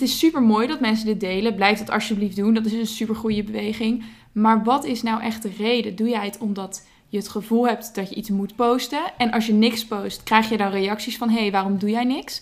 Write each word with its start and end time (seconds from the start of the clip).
het 0.00 0.08
is 0.08 0.18
super 0.18 0.42
mooi 0.42 0.66
dat 0.66 0.80
mensen 0.80 1.06
dit 1.06 1.20
delen. 1.20 1.54
Blijf 1.54 1.78
dat 1.78 1.90
alsjeblieft 1.90 2.36
doen. 2.36 2.54
Dat 2.54 2.66
is 2.66 2.72
een 2.72 2.86
super 2.86 3.14
goede 3.14 3.42
beweging. 3.42 4.04
Maar 4.32 4.64
wat 4.64 4.84
is 4.84 5.02
nou 5.02 5.22
echt 5.22 5.42
de 5.42 5.50
reden? 5.58 5.96
Doe 5.96 6.08
jij 6.08 6.24
het 6.24 6.38
omdat 6.38 6.86
je 7.08 7.16
het 7.16 7.28
gevoel 7.28 7.66
hebt 7.66 7.94
dat 7.94 8.08
je 8.08 8.14
iets 8.14 8.30
moet 8.30 8.56
posten? 8.56 9.12
En 9.18 9.30
als 9.30 9.46
je 9.46 9.52
niks 9.52 9.86
post, 9.86 10.22
krijg 10.22 10.48
je 10.48 10.56
dan 10.56 10.70
reacties 10.70 11.16
van: 11.16 11.30
hé, 11.30 11.40
hey, 11.40 11.50
waarom 11.50 11.78
doe 11.78 11.90
jij 11.90 12.04
niks? 12.04 12.40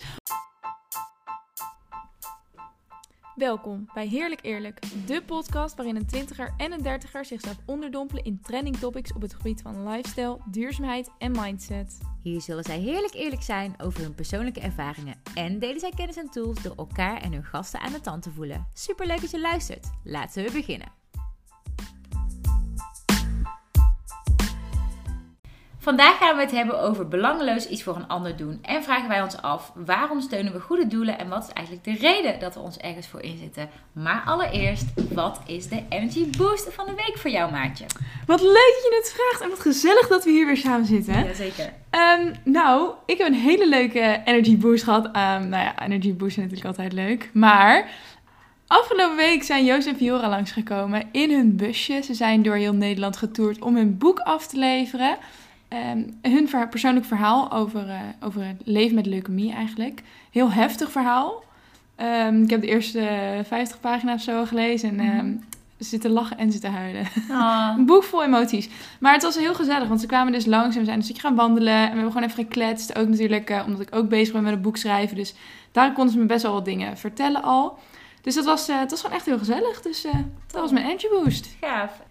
Welkom 3.39 3.89
bij 3.93 4.07
Heerlijk 4.07 4.39
Eerlijk, 4.45 4.79
de 5.07 5.21
podcast 5.25 5.75
waarin 5.75 5.95
een 5.95 6.05
twintiger 6.05 6.53
en 6.57 6.71
een 6.71 6.81
dertiger 6.81 7.25
zichzelf 7.25 7.57
onderdompelen 7.65 8.23
in 8.23 8.41
trending 8.41 8.77
topics 8.77 9.13
op 9.13 9.21
het 9.21 9.33
gebied 9.33 9.61
van 9.61 9.89
lifestyle, 9.89 10.37
duurzaamheid 10.51 11.09
en 11.17 11.31
mindset. 11.31 11.97
Hier 12.23 12.41
zullen 12.41 12.63
zij 12.63 12.79
heerlijk 12.79 13.13
eerlijk 13.13 13.41
zijn 13.41 13.73
over 13.77 14.01
hun 14.01 14.15
persoonlijke 14.15 14.59
ervaringen 14.59 15.21
en 15.35 15.59
delen 15.59 15.79
zij 15.79 15.91
kennis 15.95 16.17
en 16.17 16.29
tools 16.29 16.61
door 16.61 16.75
elkaar 16.75 17.21
en 17.21 17.33
hun 17.33 17.45
gasten 17.45 17.79
aan 17.79 17.91
de 17.91 18.01
tand 18.01 18.23
te 18.23 18.31
voelen. 18.31 18.67
Superleuk 18.73 19.21
dat 19.21 19.31
je 19.31 19.39
luistert. 19.39 19.89
Laten 20.03 20.43
we 20.43 20.51
beginnen. 20.51 20.91
Vandaag 25.89 26.17
gaan 26.17 26.35
we 26.35 26.41
het 26.41 26.51
hebben 26.51 26.81
over 26.81 27.07
belangeloos 27.07 27.67
iets 27.67 27.83
voor 27.83 27.95
een 27.95 28.07
ander 28.07 28.35
doen. 28.35 28.59
En 28.61 28.83
vragen 28.83 29.09
wij 29.09 29.21
ons 29.21 29.41
af 29.41 29.71
waarom 29.75 30.21
steunen 30.21 30.53
we 30.53 30.59
goede 30.59 30.87
doelen 30.87 31.19
en 31.19 31.29
wat 31.29 31.43
is 31.43 31.53
eigenlijk 31.53 31.85
de 31.85 32.07
reden 32.07 32.39
dat 32.39 32.53
we 32.53 32.59
ons 32.59 32.77
ergens 32.77 33.07
voor 33.07 33.21
inzetten. 33.21 33.69
Maar 33.91 34.23
allereerst, 34.25 34.85
wat 35.13 35.39
is 35.45 35.67
de 35.67 35.83
energy 35.89 36.29
boost 36.37 36.73
van 36.73 36.85
de 36.85 36.93
week 36.95 37.17
voor 37.17 37.31
jou, 37.31 37.51
Maatje? 37.51 37.85
Wat 38.25 38.41
leuk 38.41 38.73
dat 38.75 38.83
je 38.83 39.01
het 39.01 39.13
vraagt 39.15 39.41
en 39.41 39.49
wat 39.49 39.59
gezellig 39.59 40.07
dat 40.07 40.23
we 40.23 40.29
hier 40.29 40.45
weer 40.45 40.57
samen 40.57 40.85
zitten. 40.85 41.23
Jazeker. 41.23 41.73
Um, 42.19 42.33
nou, 42.43 42.91
ik 43.05 43.17
heb 43.17 43.27
een 43.27 43.33
hele 43.33 43.69
leuke 43.69 44.21
energy 44.25 44.57
boost 44.57 44.83
gehad. 44.83 45.05
Um, 45.05 45.11
nou 45.49 45.63
ja, 45.63 45.83
energy 45.83 46.13
boost 46.13 46.37
is 46.37 46.43
natuurlijk 46.43 46.65
altijd 46.65 46.93
leuk. 46.93 47.29
Maar 47.33 47.89
Afgelopen 48.67 49.17
week 49.17 49.43
zijn 49.43 49.65
Joost 49.65 49.87
en 49.87 49.95
Fiora 49.95 50.29
langsgekomen 50.29 51.03
in 51.11 51.31
hun 51.31 51.55
busje. 51.55 52.01
Ze 52.01 52.13
zijn 52.13 52.41
door 52.41 52.55
heel 52.55 52.73
Nederland 52.73 53.17
getoerd 53.17 53.61
om 53.61 53.75
hun 53.75 53.97
boek 53.97 54.19
af 54.19 54.47
te 54.47 54.57
leveren. 54.57 55.17
Um, 55.73 56.19
hun 56.21 56.49
persoonlijk 56.69 57.05
verhaal 57.05 57.51
over, 57.51 57.87
uh, 57.87 57.99
over 58.19 58.45
het 58.45 58.61
leven 58.63 58.95
met 58.95 59.05
leukemie 59.05 59.53
eigenlijk. 59.53 60.01
Heel 60.31 60.51
heftig 60.51 60.91
verhaal. 60.91 61.43
Um, 61.97 62.43
ik 62.43 62.49
heb 62.49 62.61
de 62.61 62.67
eerste 62.67 63.09
50 63.45 63.79
pagina's 63.79 64.23
zo 64.23 64.45
gelezen 64.45 64.99
en 64.99 65.17
um, 65.17 65.43
zitten 65.77 66.11
lachen 66.11 66.37
en 66.37 66.51
zitten 66.51 66.71
huilen. 66.71 67.05
Oh. 67.29 67.73
Een 67.77 67.85
boek 67.85 68.03
vol 68.03 68.23
emoties. 68.23 68.69
Maar 68.99 69.13
het 69.13 69.23
was 69.23 69.37
heel 69.37 69.55
gezellig, 69.55 69.87
want 69.87 70.01
ze 70.01 70.07
kwamen 70.07 70.33
dus 70.33 70.45
langs 70.45 70.73
en 70.73 70.79
we 70.79 70.85
zijn 70.85 70.97
een 70.97 71.03
stukje 71.03 71.21
gaan 71.21 71.35
wandelen. 71.35 71.73
En 71.73 71.89
we 71.89 71.93
hebben 71.93 72.11
gewoon 72.11 72.27
even 72.27 72.43
gekletst. 72.43 72.97
Ook 72.97 73.07
natuurlijk 73.07 73.49
uh, 73.49 73.63
omdat 73.65 73.81
ik 73.81 73.95
ook 73.95 74.09
bezig 74.09 74.33
ben 74.33 74.43
met 74.43 74.53
een 74.53 74.61
boek 74.61 74.77
schrijven. 74.77 75.15
Dus 75.15 75.35
daar 75.71 75.93
konden 75.93 76.13
ze 76.13 76.19
me 76.19 76.25
best 76.25 76.43
wel 76.43 76.53
wat 76.53 76.65
dingen 76.65 76.97
vertellen 76.97 77.43
al. 77.43 77.79
Dus 78.21 78.35
dat 78.35 78.45
was, 78.45 78.69
uh, 78.69 78.79
het 78.79 78.89
was 78.89 79.01
gewoon 79.01 79.15
echt 79.15 79.25
heel 79.25 79.37
gezellig. 79.37 79.81
Dus 79.81 80.01
dat 80.47 80.61
was 80.61 80.71
mijn 80.71 80.85
energy 80.85 81.07
boost. 81.09 81.55
Gaaf. 81.61 82.01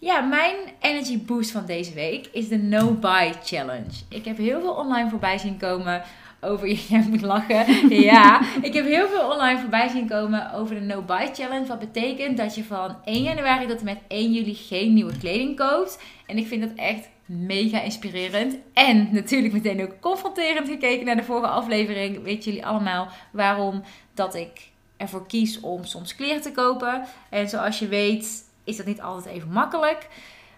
Ja, 0.00 0.20
mijn 0.20 0.56
energy 0.80 1.24
boost 1.24 1.50
van 1.50 1.66
deze 1.66 1.94
week 1.94 2.26
is 2.32 2.48
de 2.48 2.56
No 2.56 2.92
Buy 2.92 3.32
Challenge. 3.44 3.90
Ik 4.08 4.24
heb 4.24 4.36
heel 4.36 4.60
veel 4.60 4.72
online 4.72 5.10
voorbij 5.10 5.38
zien 5.38 5.58
komen 5.58 6.02
over. 6.40 6.68
Jij 6.88 7.04
moet 7.08 7.20
lachen. 7.20 7.88
Ja, 7.88 8.40
ik 8.62 8.74
heb 8.74 8.84
heel 8.84 9.08
veel 9.08 9.30
online 9.30 9.60
voorbij 9.60 9.88
zien 9.88 10.08
komen 10.08 10.52
over 10.52 10.74
de 10.74 10.80
No 10.80 11.02
Buy 11.02 11.28
Challenge. 11.32 11.66
Wat 11.66 11.78
betekent 11.78 12.36
dat 12.36 12.54
je 12.54 12.64
van 12.64 12.96
1 13.04 13.22
januari 13.22 13.66
tot 13.66 13.78
en 13.78 13.84
met 13.84 13.98
1 14.08 14.32
juli 14.32 14.54
geen 14.54 14.94
nieuwe 14.94 15.18
kleding 15.18 15.56
koopt. 15.56 16.02
En 16.26 16.38
ik 16.38 16.46
vind 16.46 16.62
dat 16.62 16.74
echt 16.76 17.08
mega 17.26 17.80
inspirerend. 17.80 18.56
En 18.72 19.08
natuurlijk 19.12 19.54
meteen 19.54 19.82
ook 19.82 20.00
confronterend 20.00 20.68
gekeken 20.68 21.06
naar 21.06 21.16
de 21.16 21.24
vorige 21.24 21.48
aflevering. 21.48 22.22
Weet 22.22 22.44
jullie 22.44 22.66
allemaal 22.66 23.08
waarom 23.32 23.82
dat 24.14 24.34
ik 24.34 24.70
ervoor 24.96 25.26
kies 25.26 25.60
om 25.60 25.84
soms 25.84 26.14
kleren 26.14 26.42
te 26.42 26.52
kopen. 26.52 27.04
En 27.30 27.48
zoals 27.48 27.78
je 27.78 27.88
weet 27.88 28.46
is 28.68 28.76
dat 28.76 28.86
niet 28.86 29.00
altijd 29.00 29.34
even 29.34 29.52
makkelijk. 29.52 30.08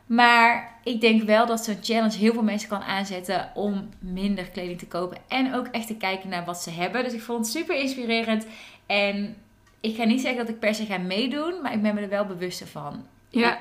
Maar 0.07 0.79
ik 0.85 1.01
denk 1.01 1.23
wel 1.23 1.47
dat 1.47 1.65
zo'n 1.65 1.79
challenge 1.81 2.17
heel 2.17 2.33
veel 2.33 2.43
mensen 2.43 2.69
kan 2.69 2.81
aanzetten 2.81 3.51
om 3.55 3.89
minder 3.99 4.49
kleding 4.49 4.79
te 4.79 4.87
kopen. 4.87 5.19
En 5.29 5.55
ook 5.55 5.67
echt 5.67 5.87
te 5.87 5.97
kijken 5.97 6.29
naar 6.29 6.45
wat 6.45 6.63
ze 6.63 6.71
hebben. 6.71 7.05
Dus 7.05 7.13
ik 7.13 7.23
vond 7.23 7.39
het 7.39 7.55
super 7.55 7.81
inspirerend. 7.81 8.47
En 8.87 9.37
ik 9.81 9.97
ga 9.97 10.05
niet 10.05 10.21
zeggen 10.21 10.39
dat 10.39 10.49
ik 10.49 10.59
per 10.59 10.75
se 10.75 10.85
ga 10.85 10.99
meedoen, 10.99 11.55
maar 11.63 11.73
ik 11.73 11.83
ben 11.83 11.95
me 11.95 12.01
er 12.01 12.09
wel 12.09 12.27
bewust 12.27 12.69
van. 12.69 13.07
Ja, 13.29 13.59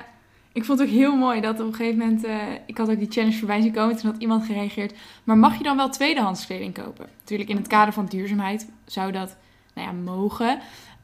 ik 0.52 0.64
vond 0.64 0.78
het 0.78 0.88
ook 0.88 0.94
heel 0.94 1.16
mooi 1.16 1.40
dat 1.40 1.60
op 1.60 1.66
een 1.66 1.74
gegeven 1.74 1.98
moment... 1.98 2.24
Uh, 2.24 2.42
ik 2.66 2.78
had 2.78 2.90
ook 2.90 2.98
die 2.98 3.10
challenge 3.10 3.38
voorbij 3.38 3.60
zien 3.60 3.72
komen. 3.72 3.96
Toen 3.96 4.10
had 4.10 4.20
iemand 4.20 4.44
gereageerd. 4.44 4.94
Maar 5.24 5.38
mag 5.38 5.56
je 5.56 5.62
dan 5.62 5.76
wel 5.76 5.90
tweedehands 5.90 6.46
kleding 6.46 6.74
kopen? 6.74 7.08
Natuurlijk 7.18 7.50
in 7.50 7.56
het 7.56 7.66
kader 7.66 7.92
van 7.92 8.06
duurzaamheid 8.06 8.70
zou 8.84 9.12
dat 9.12 9.36
nou 9.74 9.86
ja, 9.86 9.92
mogen. 9.92 10.60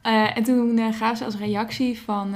Uh, 0.06 0.36
en 0.36 0.42
toen 0.42 0.78
uh, 0.78 0.92
gaven 0.92 1.16
ze 1.16 1.24
als 1.24 1.36
reactie 1.36 2.00
van 2.00 2.34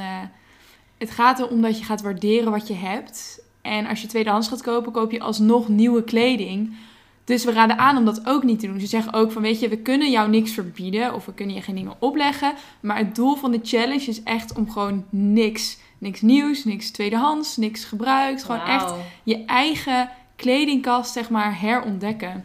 het 1.00 1.11
gaat 1.11 1.38
erom 1.38 1.62
dat 1.62 1.78
je 1.78 1.84
gaat 1.84 2.03
waarderen 2.03 2.50
wat 2.50 2.69
je 2.69 2.75
hebt. 2.75 3.43
En 3.62 3.87
als 3.87 4.03
je 4.03 4.09
tweedehands 4.09 4.49
gaat 4.49 4.62
kopen, 4.62 4.93
koop 4.93 5.11
je 5.11 5.21
alsnog 5.21 5.69
nieuwe 5.69 6.05
kleding. 6.05 6.77
Dus 7.25 7.44
we 7.44 7.53
raden 7.53 7.78
aan 7.78 7.97
om 7.97 8.05
dat 8.05 8.27
ook 8.27 8.43
niet 8.43 8.61
te 8.61 8.66
doen. 8.66 8.81
Ze 8.81 8.87
zeggen 8.87 9.12
ook 9.12 9.33
van, 9.33 9.43
weet 9.43 9.60
je, 9.60 9.69
we 9.69 9.78
kunnen 9.78 10.10
jou 10.10 10.31
niks 10.31 10.53
verbieden 10.53 11.15
of 11.15 11.27
we 11.27 11.34
kunnen 11.34 11.55
je 11.55 11.62
geen 11.62 11.75
dingen 11.75 11.97
opleggen. 11.99 12.53
Maar 12.81 12.97
het 12.97 13.15
doel 13.15 13.37
van 13.37 13.50
de 13.50 13.60
challenge 13.62 14.06
is 14.06 14.22
echt 14.22 14.56
om 14.56 14.71
gewoon 14.71 15.05
niks, 15.10 15.78
niks 15.99 16.21
nieuws, 16.21 16.65
niks 16.65 16.91
tweedehands, 16.91 17.56
niks 17.56 17.84
gebruikt. 17.84 18.44
Gewoon 18.44 18.66
echt 18.66 18.93
je 19.22 19.44
eigen 19.44 20.10
kledingkast, 20.37 21.12
zeg 21.12 21.31
maar, 21.31 21.60
herontdekken. 21.60 22.44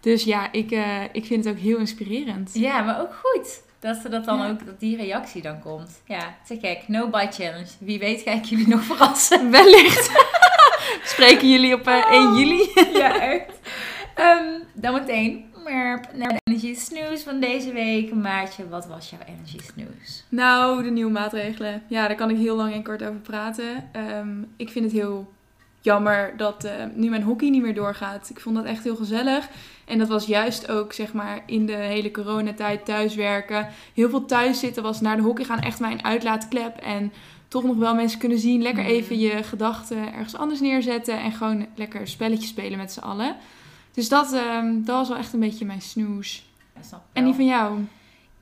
Dus 0.00 0.24
ja, 0.24 0.52
ik, 0.52 0.70
uh, 0.70 1.02
ik 1.12 1.24
vind 1.24 1.44
het 1.44 1.54
ook 1.54 1.60
heel 1.60 1.78
inspirerend. 1.78 2.50
Ja, 2.54 2.82
maar 2.82 3.00
ook 3.00 3.14
goed. 3.14 3.62
Dat 3.82 3.96
ze 3.96 4.08
dat 4.08 4.24
dan 4.24 4.50
ook, 4.50 4.66
dat 4.66 4.80
die 4.80 4.96
reactie 4.96 5.42
dan 5.42 5.60
komt. 5.60 6.02
Ja, 6.06 6.34
te 6.46 6.58
gek. 6.60 6.88
No 6.88 7.08
buy 7.08 7.26
challenge. 7.30 7.70
Wie 7.78 7.98
weet 7.98 8.20
ga 8.20 8.30
ik 8.30 8.44
jullie 8.44 8.68
nog 8.68 8.84
verrassen. 8.84 9.50
Wellicht. 9.50 10.10
Spreken 11.12 11.50
jullie 11.50 11.74
op 11.74 11.88
uh, 11.88 11.96
eh, 11.96 12.12
1 12.12 12.36
juli. 12.36 12.70
ja, 13.02 13.20
echt. 13.20 13.58
Um, 14.16 14.62
dan 14.72 14.92
meteen 14.94 15.44
naar 15.64 16.08
de 16.12 16.40
energy 16.44 16.74
snooze 16.74 17.24
van 17.24 17.40
deze 17.40 17.72
week. 17.72 18.14
Maartje, 18.14 18.68
wat 18.68 18.86
was 18.86 19.10
jouw 19.10 19.20
energy 19.26 19.58
snooze? 19.58 20.22
Nou, 20.28 20.82
de 20.82 20.90
nieuwe 20.90 21.10
maatregelen. 21.10 21.82
Ja, 21.86 22.06
daar 22.06 22.16
kan 22.16 22.30
ik 22.30 22.36
heel 22.36 22.56
lang 22.56 22.74
en 22.74 22.82
kort 22.82 23.02
over 23.02 23.20
praten. 23.20 23.90
Um, 23.96 24.52
ik 24.56 24.70
vind 24.70 24.84
het 24.84 24.94
heel 24.94 25.32
jammer 25.82 26.36
dat 26.36 26.64
uh, 26.64 26.70
nu 26.94 27.10
mijn 27.10 27.22
hockey 27.22 27.50
niet 27.50 27.62
meer 27.62 27.74
doorgaat. 27.74 28.30
Ik 28.30 28.40
vond 28.40 28.56
dat 28.56 28.64
echt 28.64 28.84
heel 28.84 28.96
gezellig. 28.96 29.48
En 29.84 29.98
dat 29.98 30.08
was 30.08 30.26
juist 30.26 30.70
ook, 30.70 30.92
zeg 30.92 31.12
maar, 31.12 31.42
in 31.46 31.66
de 31.66 31.72
hele 31.72 32.10
coronatijd 32.10 32.84
thuiswerken. 32.84 33.68
Heel 33.94 34.10
veel 34.10 34.24
thuis 34.24 34.58
zitten 34.58 34.82
was 34.82 35.00
naar 35.00 35.16
de 35.16 35.22
hockey 35.22 35.44
gaan 35.44 35.60
echt 35.60 35.80
mijn 35.80 36.04
uitlaatklep. 36.04 36.76
En 36.76 37.12
toch 37.48 37.62
nog 37.64 37.76
wel 37.76 37.94
mensen 37.94 38.18
kunnen 38.18 38.38
zien. 38.38 38.62
Lekker 38.62 38.82
mm. 38.82 38.88
even 38.88 39.18
je 39.18 39.42
gedachten 39.42 40.12
ergens 40.12 40.36
anders 40.36 40.60
neerzetten. 40.60 41.20
En 41.20 41.32
gewoon 41.32 41.66
lekker 41.74 42.08
spelletjes 42.08 42.48
spelen 42.48 42.78
met 42.78 42.92
z'n 42.92 43.00
allen. 43.00 43.36
Dus 43.92 44.08
dat, 44.08 44.32
um, 44.32 44.84
dat 44.84 44.96
was 44.96 45.08
wel 45.08 45.18
echt 45.18 45.32
een 45.32 45.40
beetje 45.40 45.64
mijn 45.64 45.82
snoes. 45.82 46.50
En 47.12 47.24
die 47.24 47.34
van 47.34 47.46
jou? 47.46 47.86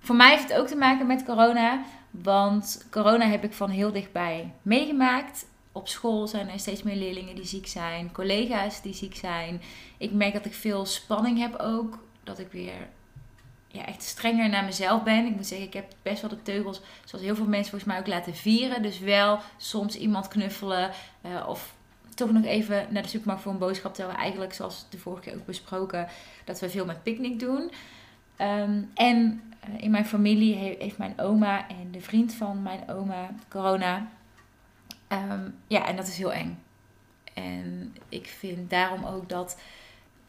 Voor 0.01 0.17
mij 0.17 0.31
heeft 0.31 0.49
het 0.49 0.59
ook 0.59 0.67
te 0.67 0.77
maken 0.77 1.07
met 1.07 1.25
corona. 1.25 1.83
Want 2.11 2.87
corona 2.91 3.25
heb 3.25 3.45
ik 3.45 3.53
van 3.53 3.71
heel 3.71 3.93
dichtbij 3.93 4.53
meegemaakt 4.63 5.47
op 5.81 5.89
school 5.89 6.27
zijn 6.27 6.49
er 6.49 6.59
steeds 6.59 6.83
meer 6.83 6.97
leerlingen 6.97 7.35
die 7.35 7.47
ziek 7.47 7.67
zijn, 7.67 8.13
collega's 8.13 8.83
die 8.83 8.95
ziek 8.95 9.15
zijn. 9.15 9.63
Ik 9.99 10.13
merk 10.13 10.33
dat 10.33 10.45
ik 10.45 10.55
veel 10.55 10.87
spanning 10.87 11.39
heb 11.39 11.57
ook. 11.57 11.99
Dat 12.25 12.39
ik 12.39 12.53
weer 12.53 12.89
ja, 13.67 13.87
echt 13.87 14.03
strenger 14.03 14.49
naar 14.49 14.65
mezelf 14.65 15.03
ben. 15.03 15.27
Ik 15.27 15.35
moet 15.37 15.47
zeggen, 15.47 15.67
ik 15.67 15.73
heb 15.73 15.93
best 16.03 16.21
wel 16.21 16.31
de 16.31 16.43
teugels, 16.43 16.81
zoals 17.05 17.25
heel 17.25 17.35
veel 17.35 17.47
mensen 17.47 17.71
volgens 17.71 17.91
mij 17.91 18.01
ook 18.01 18.07
laten 18.07 18.35
vieren. 18.35 18.83
Dus 18.83 18.99
wel 18.99 19.39
soms 19.57 19.97
iemand 19.97 20.29
knuffelen 20.29 20.91
uh, 21.27 21.49
of 21.49 21.75
toch 22.15 22.33
nog 22.33 22.45
even 22.45 22.87
naar 22.91 23.03
de 23.03 23.09
supermarkt 23.09 23.43
voor 23.43 23.53
een 23.53 23.59
boodschap. 23.59 23.95
Terwijl 23.95 24.19
eigenlijk, 24.19 24.53
zoals 24.53 24.87
de 24.91 24.99
vorige 24.99 25.23
keer 25.23 25.35
ook 25.35 25.47
besproken, 25.47 26.09
dat 26.45 26.61
we 26.61 26.71
veel 26.71 26.85
met 26.85 27.03
picknick 27.03 27.39
doen. 27.41 27.71
Um, 28.39 28.91
en 28.95 29.43
uh, 29.69 29.83
in 29.83 29.91
mijn 29.91 30.07
familie 30.07 30.55
heeft 30.55 30.99
mijn 30.99 31.21
oma 31.21 31.69
en 31.69 31.89
de 31.91 32.01
vriend 32.01 32.35
van 32.35 32.63
mijn 32.63 32.89
oma 32.91 33.31
corona. 33.49 34.09
Um, 35.13 35.55
ja, 35.67 35.87
en 35.87 35.97
dat 35.97 36.09
is 36.09 36.17
heel 36.17 36.33
eng. 36.33 36.59
En 37.35 37.97
ik 38.09 38.27
vind 38.39 38.71
daarom 38.71 39.05
ook 39.05 39.29
dat 39.29 39.59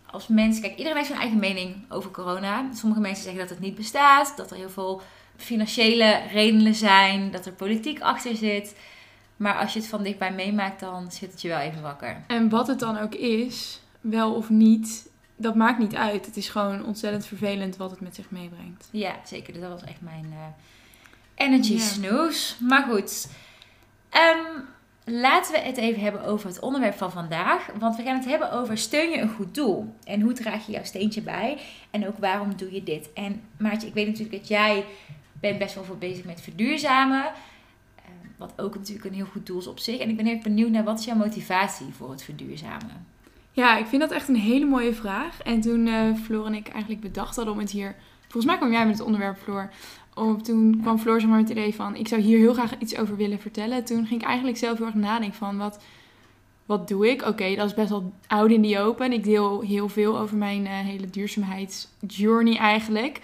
als 0.05 0.27
mensen. 0.27 0.61
Kijk, 0.61 0.75
iedereen 0.75 0.97
heeft 0.97 1.07
zijn 1.07 1.21
eigen 1.21 1.39
mening 1.39 1.75
over 1.89 2.11
corona. 2.11 2.73
Sommige 2.73 3.01
mensen 3.01 3.23
zeggen 3.23 3.41
dat 3.41 3.49
het 3.49 3.59
niet 3.59 3.75
bestaat, 3.75 4.33
dat 4.37 4.51
er 4.51 4.57
heel 4.57 4.69
veel 4.69 5.01
financiële 5.35 6.21
redenen 6.31 6.75
zijn, 6.75 7.31
dat 7.31 7.45
er 7.45 7.53
politiek 7.53 8.01
achter 8.01 8.35
zit. 8.35 8.75
Maar 9.37 9.57
als 9.57 9.73
je 9.73 9.79
het 9.79 9.87
van 9.87 10.03
dichtbij 10.03 10.31
meemaakt, 10.31 10.79
dan 10.79 11.11
zit 11.11 11.31
het 11.31 11.41
je 11.41 11.47
wel 11.47 11.59
even 11.59 11.81
wakker. 11.81 12.23
En 12.27 12.49
wat 12.49 12.67
het 12.67 12.79
dan 12.79 12.97
ook 12.97 13.15
is, 13.15 13.81
wel 14.01 14.33
of 14.33 14.49
niet, 14.49 15.09
dat 15.35 15.55
maakt 15.55 15.79
niet 15.79 15.95
uit. 15.95 16.25
Het 16.25 16.37
is 16.37 16.49
gewoon 16.49 16.85
ontzettend 16.85 17.25
vervelend 17.25 17.77
wat 17.77 17.91
het 17.91 17.99
met 17.99 18.15
zich 18.15 18.29
meebrengt. 18.29 18.89
Ja, 18.91 19.15
zeker. 19.25 19.59
Dat 19.59 19.69
was 19.69 19.83
echt 19.83 20.01
mijn 20.01 20.25
uh, 20.29 20.37
energy 21.35 21.73
ja. 21.73 21.79
snooze. 21.79 22.63
Maar 22.63 22.83
goed. 22.83 23.27
Um, 24.13 24.65
laten 25.13 25.53
we 25.53 25.59
het 25.59 25.77
even 25.77 26.01
hebben 26.01 26.23
over 26.23 26.47
het 26.47 26.59
onderwerp 26.59 26.95
van 26.95 27.11
vandaag. 27.11 27.69
Want 27.79 27.95
we 27.95 28.03
gaan 28.03 28.15
het 28.15 28.25
hebben 28.25 28.51
over 28.51 28.77
steun 28.77 29.09
je 29.09 29.17
een 29.17 29.33
goed 29.33 29.55
doel? 29.55 29.95
En 30.03 30.21
hoe 30.21 30.33
draag 30.33 30.65
je 30.65 30.71
jouw 30.71 30.83
steentje 30.83 31.21
bij? 31.21 31.57
En 31.89 32.07
ook 32.07 32.17
waarom 32.17 32.55
doe 32.55 32.73
je 32.73 32.83
dit? 32.83 33.13
En 33.13 33.41
Maartje, 33.57 33.87
ik 33.87 33.93
weet 33.93 34.07
natuurlijk 34.07 34.37
dat 34.37 34.47
jij 34.47 34.85
ben 35.33 35.57
best 35.57 35.75
wel 35.75 35.83
veel 35.83 35.97
bezig 35.97 36.25
met 36.25 36.41
verduurzamen. 36.41 37.25
Eh, 37.25 38.03
wat 38.37 38.53
ook 38.57 38.75
natuurlijk 38.75 39.05
een 39.05 39.13
heel 39.13 39.25
goed 39.25 39.45
doel 39.45 39.59
is 39.59 39.67
op 39.67 39.79
zich. 39.79 39.99
En 39.99 40.09
ik 40.09 40.15
ben 40.15 40.25
heel 40.25 40.39
benieuwd 40.43 40.69
naar 40.69 40.83
wat 40.83 40.99
is 40.99 41.05
jouw 41.05 41.15
motivatie 41.15 41.93
voor 41.97 42.11
het 42.11 42.23
verduurzamen? 42.23 43.05
Ja, 43.51 43.77
ik 43.77 43.85
vind 43.85 44.01
dat 44.01 44.11
echt 44.11 44.27
een 44.27 44.35
hele 44.35 44.65
mooie 44.65 44.93
vraag. 44.93 45.41
En 45.41 45.61
toen 45.61 45.87
uh, 45.87 46.15
Floor 46.15 46.45
en 46.45 46.53
ik 46.53 46.67
eigenlijk 46.67 47.01
bedacht 47.01 47.35
hadden 47.35 47.53
om 47.53 47.59
het 47.59 47.71
hier... 47.71 47.95
Volgens 48.21 48.45
mij 48.45 48.57
kwam 48.57 48.71
jij 48.71 48.85
met 48.85 48.97
het 48.97 49.05
onderwerp, 49.05 49.37
Floor. 49.37 49.69
Toen 50.44 50.79
kwam 50.81 50.97
Floor 50.97 51.19
zeg 51.19 51.29
maar 51.29 51.39
het 51.39 51.50
idee 51.50 51.75
van... 51.75 51.95
Ik 51.95 52.07
zou 52.07 52.21
hier 52.21 52.38
heel 52.38 52.53
graag 52.53 52.77
iets 52.79 52.97
over 52.97 53.15
willen 53.15 53.39
vertellen. 53.39 53.85
Toen 53.85 54.06
ging 54.06 54.21
ik 54.21 54.27
eigenlijk 54.27 54.57
zelf 54.57 54.77
heel 54.77 54.85
erg 54.85 54.95
nadenken 54.95 55.38
van... 55.38 55.57
Wat, 55.57 55.79
wat 56.65 56.88
doe 56.88 57.09
ik? 57.09 57.27
Oké, 57.27 57.56
dat 57.56 57.65
is 57.65 57.73
best 57.73 57.89
wel 57.89 58.13
oud 58.27 58.51
in 58.51 58.62
die 58.62 58.79
open. 58.79 59.13
Ik 59.13 59.23
deel 59.23 59.62
heel 59.62 59.89
veel 59.89 60.19
over 60.19 60.38
mijn 60.38 60.62
uh, 60.62 60.69
hele 60.71 61.09
duurzaamheidsjourney 61.09 62.57
eigenlijk. 62.57 63.21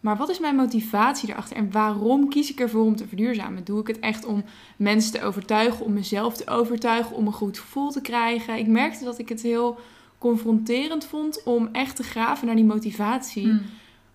Maar 0.00 0.16
wat 0.16 0.28
is 0.28 0.38
mijn 0.38 0.56
motivatie 0.56 1.30
erachter? 1.30 1.56
En 1.56 1.72
waarom 1.72 2.28
kies 2.28 2.50
ik 2.50 2.60
ervoor 2.60 2.84
om 2.84 2.96
te 2.96 3.06
verduurzamen? 3.06 3.64
Doe 3.64 3.80
ik 3.80 3.86
het 3.86 3.98
echt 3.98 4.24
om 4.24 4.44
mensen 4.76 5.12
te 5.12 5.22
overtuigen, 5.22 5.84
om 5.84 5.92
mezelf 5.92 6.36
te 6.36 6.50
overtuigen, 6.50 7.16
om 7.16 7.26
een 7.26 7.32
goed 7.32 7.58
gevoel 7.58 7.90
te 7.90 8.00
krijgen? 8.00 8.58
Ik 8.58 8.66
merkte 8.66 9.04
dat 9.04 9.18
ik 9.18 9.28
het 9.28 9.42
heel 9.42 9.78
confronterend 10.18 11.04
vond 11.04 11.42
om 11.44 11.68
echt 11.72 11.96
te 11.96 12.02
graven 12.02 12.46
naar 12.46 12.56
die 12.56 12.64
motivatie. 12.64 13.46
Hmm. 13.46 13.62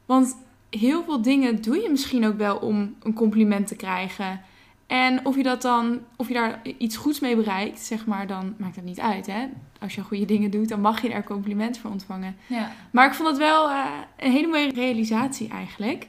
Want 0.05 0.35
heel 0.79 1.03
veel 1.03 1.21
dingen 1.21 1.61
doe 1.61 1.81
je 1.81 1.89
misschien 1.89 2.25
ook 2.25 2.37
wel 2.37 2.57
om 2.57 2.95
een 3.03 3.13
compliment 3.13 3.67
te 3.67 3.75
krijgen. 3.75 4.41
En 4.87 5.25
of 5.25 5.35
je 5.35 5.43
dat 5.43 5.61
dan, 5.61 5.99
of 6.15 6.27
je 6.27 6.33
daar 6.33 6.61
iets 6.77 6.97
goeds 6.97 7.19
mee 7.19 7.35
bereikt, 7.35 7.79
zeg 7.79 8.05
maar, 8.05 8.27
dan 8.27 8.55
maakt 8.57 8.75
dat 8.75 8.83
niet 8.83 8.99
uit. 8.99 9.25
Hè? 9.25 9.47
Als 9.79 9.95
je 9.95 10.01
goede 10.01 10.25
dingen 10.25 10.51
doet, 10.51 10.69
dan 10.69 10.81
mag 10.81 11.01
je 11.01 11.09
er 11.09 11.23
compliment 11.23 11.77
voor 11.77 11.91
ontvangen. 11.91 12.35
Ja. 12.47 12.71
Maar 12.91 13.07
ik 13.07 13.13
vond 13.13 13.29
het 13.29 13.37
wel 13.37 13.69
uh, 13.69 13.85
een 14.17 14.31
hele 14.31 14.47
mooie 14.47 14.71
realisatie 14.73 15.49
eigenlijk. 15.49 16.07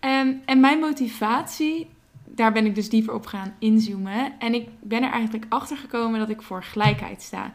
Um, 0.00 0.42
en 0.44 0.60
mijn 0.60 0.78
motivatie, 0.78 1.86
daar 2.24 2.52
ben 2.52 2.66
ik 2.66 2.74
dus 2.74 2.88
dieper 2.88 3.14
op 3.14 3.26
gaan 3.26 3.54
inzoomen. 3.58 4.32
En 4.38 4.54
ik 4.54 4.68
ben 4.80 5.02
er 5.02 5.10
eigenlijk 5.10 5.46
achter 5.48 5.76
gekomen 5.76 6.18
dat 6.18 6.30
ik 6.30 6.42
voor 6.42 6.62
gelijkheid 6.62 7.22
sta. 7.22 7.52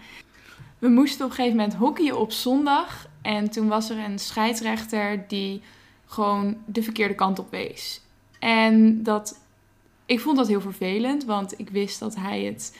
We 0.80 0.88
moesten 0.88 1.26
op 1.26 1.30
een 1.30 1.36
gegeven 1.36 1.58
moment 1.58 1.76
hockeyen 1.76 2.20
op 2.20 2.32
zondag. 2.32 3.08
En 3.22 3.50
toen 3.50 3.68
was 3.68 3.90
er 3.90 3.98
een 3.98 4.20
scheidsrechter 4.20 5.28
die 5.28 5.62
gewoon 6.10 6.58
de 6.66 6.84
verkeerde 6.84 7.16
kant 7.16 7.40
op 7.40 7.52
wees. 7.52 8.02
En 8.40 9.04
dat 9.04 9.40
ik 10.06 10.20
vond 10.20 10.38
dat 10.38 10.48
heel 10.48 10.62
vervelend, 10.62 11.26
want 11.26 11.60
ik 11.60 11.70
wist 11.70 12.00
dat 12.00 12.16
hij 12.16 12.44
het 12.44 12.78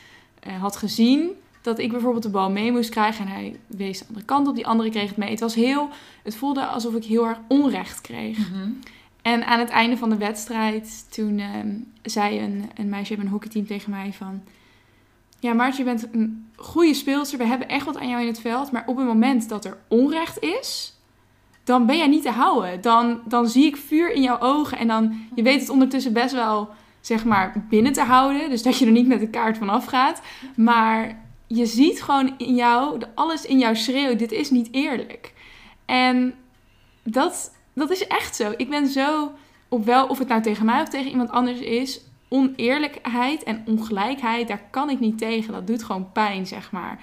uh, 0.48 0.62
had 0.62 0.76
gezien. 0.76 1.32
Dat 1.62 1.80
ik 1.80 1.92
bijvoorbeeld 1.92 2.24
de 2.24 2.30
bal 2.30 2.52
mee 2.52 2.72
moest 2.72 2.90
krijgen 2.90 3.26
en 3.26 3.32
hij 3.32 3.60
wees 3.68 4.00
de 4.00 4.06
andere 4.08 4.26
kant 4.26 4.48
op, 4.48 4.56
die 4.56 4.68
andere 4.68 4.90
kreeg 4.90 5.08
het 5.08 5.18
mee. 5.18 5.30
Het 5.30 5.40
was 5.40 5.56
heel, 5.56 5.90
het 6.24 6.36
voelde 6.36 6.66
alsof 6.66 6.96
ik 6.96 7.04
heel 7.04 7.28
erg 7.28 7.40
onrecht 7.48 8.02
kreeg. 8.02 8.38
Mhm. 8.38 8.70
En 9.22 9.46
aan 9.46 9.60
het 9.60 9.70
einde 9.70 9.98
van 9.98 10.10
de 10.10 10.18
wedstrijd, 10.18 11.06
toen 11.10 11.38
uh, 11.38 11.48
zei 12.02 12.40
een, 12.40 12.70
een 12.76 12.90
meisje 12.90 13.16
bij 13.16 13.26
een 13.26 13.32
hockeyteam 13.32 13.66
tegen 13.66 13.92
mij 13.92 14.14
van... 14.14 14.42
Ja, 15.40 15.54
Maartje, 15.54 15.84
je 15.84 15.90
bent 15.90 16.08
een 16.12 16.50
goede 16.56 16.94
speelster. 16.94 17.38
We 17.38 17.46
hebben 17.46 17.70
echt 17.70 17.86
wat 17.86 17.98
aan 17.98 18.10
jou 18.10 18.22
in 18.22 18.28
het 18.28 18.40
veld. 18.40 18.72
Maar 18.72 18.84
op 18.86 18.98
het 18.98 19.06
moment 19.06 19.50
dat 19.50 19.66
er 19.66 19.78
onrecht 19.88 20.40
is, 20.40 20.94
dan 21.70 21.86
ben 21.86 21.98
jij 21.98 22.08
niet 22.08 22.22
te 22.22 22.30
houden. 22.30 22.82
Dan, 22.82 23.22
dan 23.26 23.48
zie 23.48 23.66
ik 23.66 23.78
vuur 23.78 24.12
in 24.12 24.22
jouw 24.22 24.40
ogen. 24.40 24.78
En 24.78 24.88
dan, 24.88 25.28
je 25.36 25.44
weet 25.44 25.60
het 25.60 25.70
ondertussen 25.70 26.14
best 26.14 26.34
wel 26.34 26.70
zeg 27.02 27.26
maar, 27.26 27.66
binnen 27.70 27.94
te 27.94 28.02
houden. 28.02 28.50
Dus 28.50 28.64
dat 28.64 28.78
je 28.78 28.86
er 28.86 28.92
niet 28.92 29.08
met 29.08 29.20
de 29.20 29.30
kaart 29.30 29.58
vanaf 29.58 29.86
gaat. 29.86 30.22
Maar 30.56 31.22
je 31.48 31.66
ziet 31.66 32.02
gewoon 32.02 32.34
in 32.38 32.56
jou, 32.56 33.02
alles 33.16 33.46
in 33.46 33.60
jou 33.60 33.76
schreeuwt, 33.76 34.20
dit 34.20 34.32
is 34.32 34.50
niet 34.50 34.68
eerlijk. 34.72 35.34
En 35.86 36.34
dat, 37.04 37.56
dat 37.74 37.92
is 37.92 38.08
echt 38.08 38.36
zo. 38.36 38.54
Ik 38.58 38.70
ben 38.70 38.88
zo, 38.88 39.32
op 39.68 39.86
wel, 39.86 40.08
of 40.08 40.20
het 40.20 40.28
nou 40.28 40.42
tegen 40.42 40.66
mij 40.66 40.82
of 40.82 40.90
tegen 40.90 41.12
iemand 41.12 41.32
anders 41.32 41.60
is, 41.60 42.02
oneerlijkheid 42.30 43.44
en 43.44 43.64
ongelijkheid, 43.66 44.48
daar 44.48 44.64
kan 44.72 44.90
ik 44.90 45.00
niet 45.00 45.18
tegen. 45.18 45.54
Dat 45.54 45.68
doet 45.68 45.84
gewoon 45.84 46.12
pijn, 46.12 46.48
zeg 46.48 46.72
maar. 46.72 47.00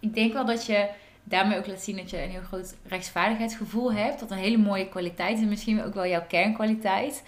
Ik 0.00 0.14
denk 0.14 0.32
wel 0.32 0.44
dat 0.44 0.66
je 0.66 0.88
daarmee 1.28 1.58
ook 1.58 1.66
laat 1.66 1.82
zien 1.82 1.96
dat 1.96 2.10
je 2.10 2.22
een 2.22 2.30
heel 2.30 2.42
groot 2.42 2.74
rechtsvaardigheidsgevoel 2.84 3.92
hebt. 3.92 4.20
Dat 4.20 4.30
een 4.30 4.36
hele 4.36 4.58
mooie 4.58 4.88
kwaliteit 4.88 5.38
is. 5.38 5.44
Misschien 5.44 5.82
ook 5.82 5.94
wel 5.94 6.06
jouw 6.06 6.26
kernkwaliteit. 6.28 7.22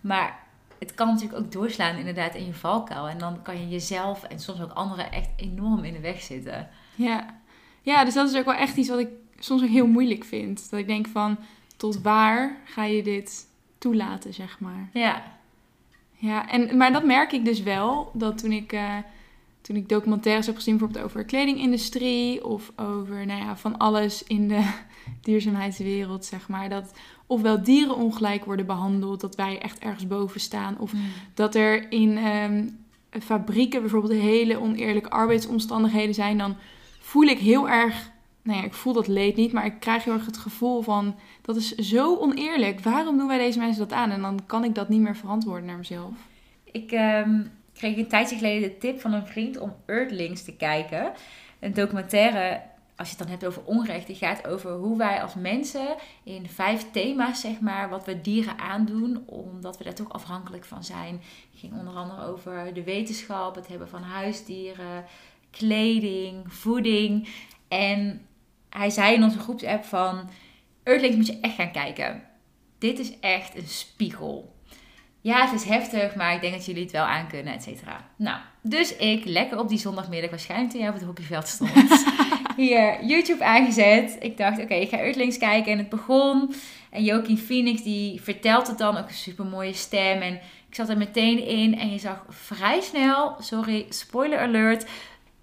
Maar 0.00 0.38
het 0.78 0.94
kan 0.94 1.08
natuurlijk 1.08 1.38
ook 1.38 1.52
doorslaan 1.52 1.96
inderdaad 1.96 2.34
in 2.34 2.46
je 2.46 2.54
valkuil. 2.54 3.08
En 3.08 3.18
dan 3.18 3.42
kan 3.42 3.60
je 3.60 3.68
jezelf 3.68 4.22
en 4.22 4.40
soms 4.40 4.60
ook 4.60 4.72
anderen 4.72 5.12
echt 5.12 5.28
enorm 5.36 5.84
in 5.84 5.92
de 5.92 6.00
weg 6.00 6.20
zitten. 6.20 6.68
Ja. 6.94 7.40
ja, 7.82 8.04
dus 8.04 8.14
dat 8.14 8.30
is 8.30 8.36
ook 8.36 8.44
wel 8.44 8.54
echt 8.54 8.76
iets 8.76 8.88
wat 8.88 8.98
ik 8.98 9.08
soms 9.38 9.62
ook 9.62 9.68
heel 9.68 9.86
moeilijk 9.86 10.24
vind. 10.24 10.70
Dat 10.70 10.80
ik 10.80 10.86
denk 10.86 11.06
van, 11.06 11.38
tot 11.76 12.02
waar 12.02 12.56
ga 12.64 12.84
je 12.84 13.02
dit 13.02 13.46
toelaten, 13.78 14.34
zeg 14.34 14.60
maar. 14.60 14.88
Ja. 14.92 15.36
Ja, 16.20 16.48
en, 16.48 16.76
maar 16.76 16.92
dat 16.92 17.04
merk 17.04 17.32
ik 17.32 17.44
dus 17.44 17.62
wel. 17.62 18.10
Dat 18.14 18.38
toen 18.38 18.52
ik, 18.52 18.72
uh, 18.72 18.96
toen 19.68 19.76
ik 19.76 19.88
documentaires 19.88 20.46
heb 20.46 20.54
gezien, 20.54 20.76
bijvoorbeeld 20.76 21.04
over 21.04 21.24
kledingindustrie 21.24 22.44
of 22.44 22.72
over 22.76 23.26
nou 23.26 23.40
ja, 23.40 23.56
van 23.56 23.78
alles 23.78 24.22
in 24.22 24.48
de 24.48 24.70
duurzaamheidswereld, 25.22 26.24
zeg 26.24 26.48
maar. 26.48 26.68
Dat 26.68 26.92
ofwel 27.26 27.62
dieren 27.62 27.96
ongelijk 27.96 28.44
worden 28.44 28.66
behandeld, 28.66 29.20
dat 29.20 29.34
wij 29.34 29.58
echt 29.58 29.78
ergens 29.78 30.06
boven 30.06 30.40
staan. 30.40 30.78
Of 30.78 30.90
hmm. 30.90 31.00
dat 31.34 31.54
er 31.54 31.92
in 31.92 32.16
um, 32.16 32.78
fabrieken 33.20 33.80
bijvoorbeeld 33.80 34.12
hele 34.12 34.60
oneerlijke 34.60 35.10
arbeidsomstandigheden 35.10 36.14
zijn. 36.14 36.38
Dan 36.38 36.56
voel 37.00 37.24
ik 37.24 37.38
heel 37.38 37.68
erg, 37.68 38.10
nou 38.42 38.58
ja, 38.58 38.64
ik 38.64 38.74
voel 38.74 38.92
dat 38.92 39.08
leed 39.08 39.36
niet, 39.36 39.52
maar 39.52 39.66
ik 39.66 39.80
krijg 39.80 40.04
heel 40.04 40.12
erg 40.12 40.26
het 40.26 40.38
gevoel 40.38 40.82
van, 40.82 41.14
dat 41.42 41.56
is 41.56 41.74
zo 41.74 42.16
oneerlijk. 42.16 42.80
Waarom 42.80 43.18
doen 43.18 43.28
wij 43.28 43.38
deze 43.38 43.58
mensen 43.58 43.88
dat 43.88 43.98
aan? 43.98 44.10
En 44.10 44.20
dan 44.20 44.40
kan 44.46 44.64
ik 44.64 44.74
dat 44.74 44.88
niet 44.88 45.00
meer 45.00 45.16
verantwoorden 45.16 45.66
naar 45.66 45.78
mezelf. 45.78 46.12
Ik 46.72 46.92
um, 46.92 47.50
kreeg 47.78 47.96
een 47.96 48.08
tijdje 48.08 48.36
geleden 48.36 48.68
de 48.68 48.78
tip 48.78 49.00
van 49.00 49.12
een 49.12 49.26
vriend 49.26 49.58
om 49.58 49.76
Earthlings 49.86 50.42
te 50.42 50.56
kijken. 50.56 51.12
Een 51.60 51.74
documentaire 51.74 52.60
als 52.98 53.10
je 53.10 53.16
het 53.16 53.22
dan 53.22 53.32
hebt 53.32 53.46
over 53.46 53.64
onrecht, 53.64 54.06
die 54.06 54.16
gaat 54.16 54.46
over 54.46 54.72
hoe 54.72 54.98
wij 54.98 55.22
als 55.22 55.34
mensen 55.34 55.96
in 56.22 56.48
vijf 56.48 56.90
thema's, 56.90 57.40
zeg 57.40 57.60
maar, 57.60 57.88
wat 57.88 58.04
we 58.04 58.20
dieren 58.20 58.58
aandoen, 58.58 59.22
omdat 59.26 59.78
we 59.78 59.84
daar 59.84 59.94
toch 59.94 60.12
afhankelijk 60.12 60.64
van 60.64 60.84
zijn. 60.84 61.20
Het 61.50 61.60
ging 61.60 61.72
onder 61.72 61.94
andere 61.94 62.26
over 62.26 62.74
de 62.74 62.82
wetenschap, 62.82 63.54
het 63.54 63.68
hebben 63.68 63.88
van 63.88 64.02
huisdieren, 64.02 65.04
kleding, 65.50 66.52
voeding. 66.52 67.28
En 67.68 68.26
hij 68.68 68.90
zei 68.90 69.14
in 69.14 69.22
onze 69.22 69.38
groepsapp 69.38 69.84
van, 69.84 70.30
Earthlings 70.82 71.16
moet 71.16 71.26
je 71.26 71.40
echt 71.40 71.54
gaan 71.54 71.72
kijken. 71.72 72.22
Dit 72.78 72.98
is 72.98 73.18
echt 73.20 73.56
een 73.56 73.68
spiegel. 73.68 74.54
Ja, 75.20 75.44
het 75.44 75.60
is 75.60 75.68
heftig, 75.68 76.14
maar 76.14 76.34
ik 76.34 76.40
denk 76.40 76.52
dat 76.52 76.66
jullie 76.66 76.82
het 76.82 76.92
wel 76.92 77.04
aan 77.04 77.28
kunnen, 77.28 77.54
et 77.54 77.62
cetera. 77.62 78.04
Nou, 78.16 78.38
dus 78.62 78.96
ik 78.96 79.24
lekker 79.24 79.58
op 79.58 79.68
die 79.68 79.78
zondagmiddag, 79.78 80.30
waarschijnlijk 80.30 80.70
toen 80.70 80.80
jij 80.80 80.88
op 80.88 80.94
het 80.94 81.04
hockeyveld 81.04 81.48
stond, 81.48 82.04
hier 82.56 83.04
YouTube 83.04 83.44
aangezet. 83.44 84.16
Ik 84.20 84.36
dacht, 84.36 84.60
oké, 84.60 84.74
ik 84.74 84.88
ga 84.88 84.98
Earthlings 84.98 85.38
kijken. 85.38 85.72
En 85.72 85.78
het 85.78 85.88
begon. 85.88 86.54
En 86.90 87.04
Joaquin 87.04 87.38
Phoenix, 87.38 87.82
die 87.82 88.20
vertelt 88.22 88.66
het 88.66 88.78
dan, 88.78 88.96
ook 88.96 89.08
een 89.08 89.14
super 89.14 89.44
mooie 89.44 89.72
stem. 89.72 90.20
En 90.20 90.34
ik 90.68 90.74
zat 90.74 90.88
er 90.88 90.96
meteen 90.96 91.46
in 91.46 91.78
en 91.78 91.90
je 91.90 91.98
zag 91.98 92.24
vrij 92.28 92.80
snel, 92.80 93.36
sorry, 93.38 93.86
spoiler 93.88 94.38
alert, 94.38 94.86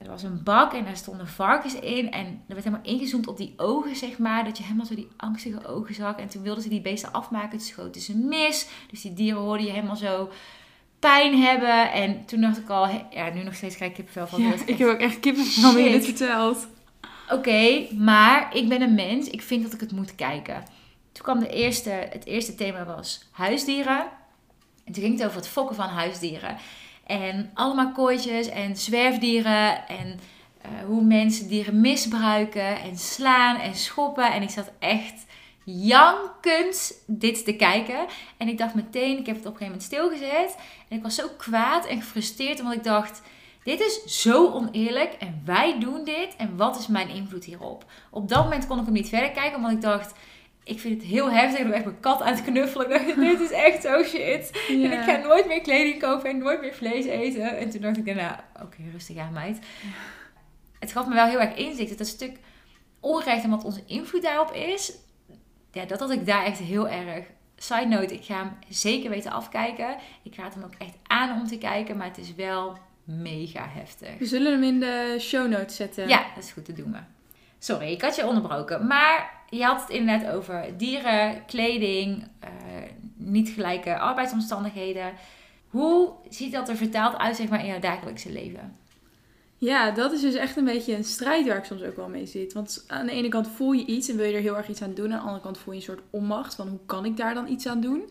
er 0.06 0.12
was 0.12 0.24
een 0.24 0.44
bak 0.44 0.74
en 0.74 0.86
daar 0.86 0.98
stonden 0.98 1.28
varkens 1.28 1.74
in. 1.74 2.12
En 2.12 2.26
er 2.26 2.54
werd 2.54 2.64
helemaal 2.64 2.86
ingezoomd 2.86 3.28
op 3.28 3.38
die 3.38 3.54
ogen, 3.58 3.96
zeg 3.96 4.18
maar. 4.18 4.44
Dat 4.44 4.58
je 4.58 4.64
helemaal 4.64 4.86
zo 4.86 4.96
die 4.96 5.08
angstige 5.18 5.68
ogen 5.68 5.96
zag. 5.96 6.16
En 6.16 6.28
toen 6.28 6.42
wilden 6.42 6.64
ze 6.64 6.70
die 6.70 6.82
beesten 6.82 7.12
afmaken. 7.12 7.50
Toen 7.50 7.68
schoten 7.68 8.02
ze 8.02 8.18
mis. 8.18 8.68
Dus 8.90 9.02
die 9.02 9.14
dieren 9.14 9.42
hoorden 9.42 9.66
je 9.66 9.72
helemaal 9.72 9.96
zo 9.96 10.30
pijn 11.00 11.42
hebben. 11.42 11.92
En 11.92 12.26
toen 12.26 12.42
dacht 12.42 12.58
ik 12.58 12.70
al, 12.70 12.88
ja, 13.10 13.30
nu 13.30 13.44
nog 13.44 13.56
steeds 13.56 13.76
krijg 13.76 13.92
ik 13.92 13.98
kippenvel 13.98 14.28
van. 14.28 14.42
Ja, 14.42 14.54
ik 14.66 14.78
heb 14.78 14.88
ook 14.88 15.00
echt 15.00 15.20
kippenvel 15.20 15.72
van 15.72 15.84
je 15.84 15.90
dit 15.90 16.06
verteld. 16.06 16.68
Oké, 17.30 17.88
maar 17.94 18.56
ik 18.56 18.70
ben 18.70 18.82
een 18.82 18.96
mens. 18.96 19.30
Ik 19.30 19.42
vind 19.42 19.64
dat 19.64 19.74
ik 19.74 19.80
het 19.80 19.92
moet 19.92 20.16
kijken. 20.16 20.64
Toen 21.12 21.24
kwam 21.24 21.40
de 21.40 21.50
eerste, 21.50 21.90
het 21.90 22.26
eerste 22.26 22.56
thema 22.56 22.86
was 22.86 23.28
huisdieren. 23.32 24.06
En 24.84 24.94
toen 24.94 25.04
ging 25.04 25.18
het 25.18 25.26
over 25.26 25.38
het 25.38 25.48
fokken 25.48 25.76
van 25.76 25.90
huisdieren. 25.90 26.58
En 27.06 27.52
allemaal 27.54 27.92
kooitjes 27.92 28.50
en 28.50 28.78
zwerfdieren 28.78 29.88
en 29.88 30.20
uh, 30.66 30.86
hoe 30.86 31.04
mensen 31.04 31.48
dieren 31.48 31.82
misbruiken 31.82 32.82
en 32.82 32.98
slaan 32.98 33.60
en 33.60 33.76
schoppen. 33.76 34.34
En 34.34 34.42
ik 34.42 34.50
zat 34.50 34.72
echt 34.80 35.26
jankend 35.64 37.04
dit 37.08 37.46
te 37.46 37.56
kijken. 37.56 38.06
En 38.38 38.48
ik 38.48 38.58
dacht 38.58 38.74
meteen, 38.74 39.18
ik 39.18 39.26
heb 39.26 39.36
het 39.36 39.46
op 39.46 39.52
een 39.52 39.58
gegeven 39.58 39.66
moment 39.66 39.84
stilgezet. 39.84 40.56
En 40.88 40.98
ik 40.98 41.04
was 41.04 41.16
zo 41.16 41.28
kwaad 41.38 41.86
en 41.86 42.02
gefrustreerd 42.02 42.60
omdat 42.60 42.74
ik 42.74 42.84
dacht... 42.84 43.22
Dit 43.64 43.80
is 43.80 44.22
zo 44.22 44.52
oneerlijk 44.52 45.14
en 45.14 45.42
wij 45.46 45.80
doen 45.80 46.04
dit 46.04 46.36
en 46.38 46.58
wat 46.58 46.78
is 46.80 46.88
mijn 46.88 47.10
invloed 47.10 47.46
hierop? 47.46 47.86
Op 48.12 48.30
dat 48.30 48.44
moment 48.44 48.68
kon 48.68 48.80
ik 48.80 48.86
hem 48.86 48.94
niet 48.94 49.10
verder 49.10 49.32
kijken, 49.32 49.56
omdat 49.56 49.72
ik 49.72 49.82
dacht, 49.82 50.14
ik 50.66 50.80
vind 50.80 51.02
het 51.02 51.12
heel 51.12 51.32
heftig. 51.32 51.60
Ik 51.60 51.66
ben 51.66 51.74
echt 51.74 51.86
mijn 51.86 52.00
kat 52.00 52.22
aan 52.22 52.34
het 52.34 52.44
knuffelen. 52.44 52.90
Dit 53.30 53.40
is 53.40 53.52
echt 53.52 53.82
zo 53.82 54.04
shit. 54.04 54.66
En 54.70 54.92
ik 54.92 55.02
ga 55.02 55.16
nooit 55.18 55.48
meer 55.48 55.62
kleding 55.62 56.00
kopen 56.00 56.30
en 56.30 56.38
nooit 56.38 56.62
meer 56.62 56.74
vlees 56.74 57.06
eten. 57.06 57.58
En 57.58 57.70
toen 57.70 57.82
dacht 57.82 57.98
ik 57.98 58.06
daarna, 58.06 58.44
oké, 58.62 58.78
rustig 58.92 59.18
aan 59.18 59.34
meid. 59.34 59.60
Het 60.80 60.92
gaf 60.92 61.08
me 61.08 61.14
wel 61.14 61.28
heel 61.28 61.40
erg 61.40 61.56
inzicht. 61.56 61.90
Dat 61.90 62.00
het 62.00 62.08
stuk 62.08 62.38
onrecht 63.00 63.44
en 63.44 63.50
wat 63.50 63.64
onze 63.64 63.84
invloed 63.86 64.22
daarop 64.22 64.52
is. 64.52 64.98
Ja, 65.72 65.86
dat 65.86 66.00
had 66.00 66.12
ik 66.12 66.26
daar 66.26 66.46
echt 66.46 66.60
heel 66.60 66.90
erg 66.90 67.26
Side 67.58 67.86
note, 67.86 68.14
ik 68.14 68.26
ga 68.26 68.38
hem 68.38 68.52
zeker 68.70 69.10
weten 69.10 69.32
afkijken. 69.32 69.98
Ik 70.24 70.36
raad 70.36 70.54
hem 70.54 70.64
ook 70.64 70.76
echt 70.78 70.96
aan 71.04 71.40
om 71.40 71.48
te 71.48 71.58
kijken, 71.58 71.98
maar 71.98 72.08
het 72.08 72.18
is 72.18 72.36
wel 72.36 72.78
mega 73.04 73.68
heftig. 73.70 74.18
We 74.18 74.26
zullen 74.26 74.52
hem 74.52 74.64
in 74.64 74.80
de 74.80 75.18
show 75.20 75.48
notes 75.48 75.76
zetten. 75.76 76.08
Ja, 76.08 76.26
dat 76.36 76.44
is 76.44 76.52
goed 76.52 76.66
te 76.66 76.74
doen. 76.74 76.96
Sorry, 77.60 77.92
ik 77.92 78.02
had 78.02 78.16
je 78.16 78.28
onderbroken. 78.28 78.88
Maar 78.88 79.44
je 79.50 79.64
had 79.64 79.82
het 79.82 79.90
inderdaad 79.90 80.34
over 80.34 80.78
dieren, 80.78 81.46
kleding, 81.46 82.28
eh, 82.40 82.50
niet 83.16 83.50
gelijke 83.50 83.98
arbeidsomstandigheden. 83.98 85.14
Hoe 85.68 86.12
ziet 86.30 86.52
dat 86.52 86.70
er 86.70 86.76
vertaald 86.76 87.18
uit 87.18 87.36
zeg 87.36 87.50
maar, 87.50 87.60
in 87.60 87.66
jouw 87.66 87.80
dagelijkse 87.80 88.32
leven? 88.32 88.78
Ja, 89.58 89.92
dat 89.92 90.12
is 90.12 90.22
dus 90.22 90.34
echt 90.34 90.58
een 90.58 90.66
beetje 90.66 90.96
een 90.96 91.04
strijd 91.04 91.48
waar 91.48 91.58
ik 91.58 91.64
soms 91.64 91.82
ook 91.82 91.96
wel 91.96 92.10
mee 92.10 92.26
zit. 92.26 92.54
Want 92.54 92.84
aan 92.88 93.06
de 93.06 93.12
ene 93.12 93.28
kant 93.28 93.48
voel 93.48 93.72
je 93.72 93.86
iets 93.86 94.10
en 94.10 94.18
wil 94.18 94.26
je 94.26 94.34
er 94.34 94.42
heel 94.42 94.58
erg 94.58 94.70
iets 94.70 94.82
aan 94.82 94.94
doen. 94.94 95.12
Aan 95.12 95.20
de 95.20 95.26
andere 95.26 95.42
kant 95.42 95.58
voel 95.58 95.74
je 95.74 95.80
een 95.80 95.86
soort 95.86 96.02
onmacht 96.10 96.56
van 96.56 96.68
hoe 96.68 96.80
kan 96.86 97.06
ik 97.06 97.18
daar 97.18 97.34
dan 97.34 97.48
iets 97.48 97.68
aan 97.68 97.82
doen. 97.82 98.04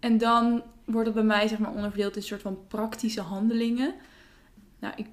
En 0.00 0.18
dan 0.18 0.62
wordt 0.84 1.06
het 1.06 1.14
bij 1.14 1.24
mij 1.24 1.48
zeg 1.48 1.58
maar 1.58 1.72
onderverdeeld 1.74 2.12
in 2.12 2.20
een 2.20 2.26
soort 2.26 2.42
van 2.42 2.58
praktische 2.68 3.20
handelingen. 3.20 3.94
Nou, 4.78 4.94
ik 4.96 5.06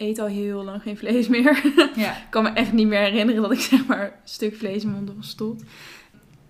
eet 0.00 0.18
al 0.18 0.26
heel 0.26 0.64
lang 0.64 0.82
geen 0.82 0.96
vlees 0.96 1.28
meer. 1.28 1.62
Ja. 1.96 2.10
ik 2.16 2.26
kan 2.30 2.42
me 2.42 2.48
echt 2.48 2.72
niet 2.72 2.86
meer 2.86 3.00
herinneren 3.00 3.42
dat 3.42 3.52
ik 3.52 3.60
zeg 3.60 3.86
maar 3.86 4.04
een 4.04 4.12
stuk 4.24 4.54
vlees 4.56 4.82
in 4.82 4.90
mijn 4.90 5.04
mond 5.04 5.16
gestopt. 5.18 5.62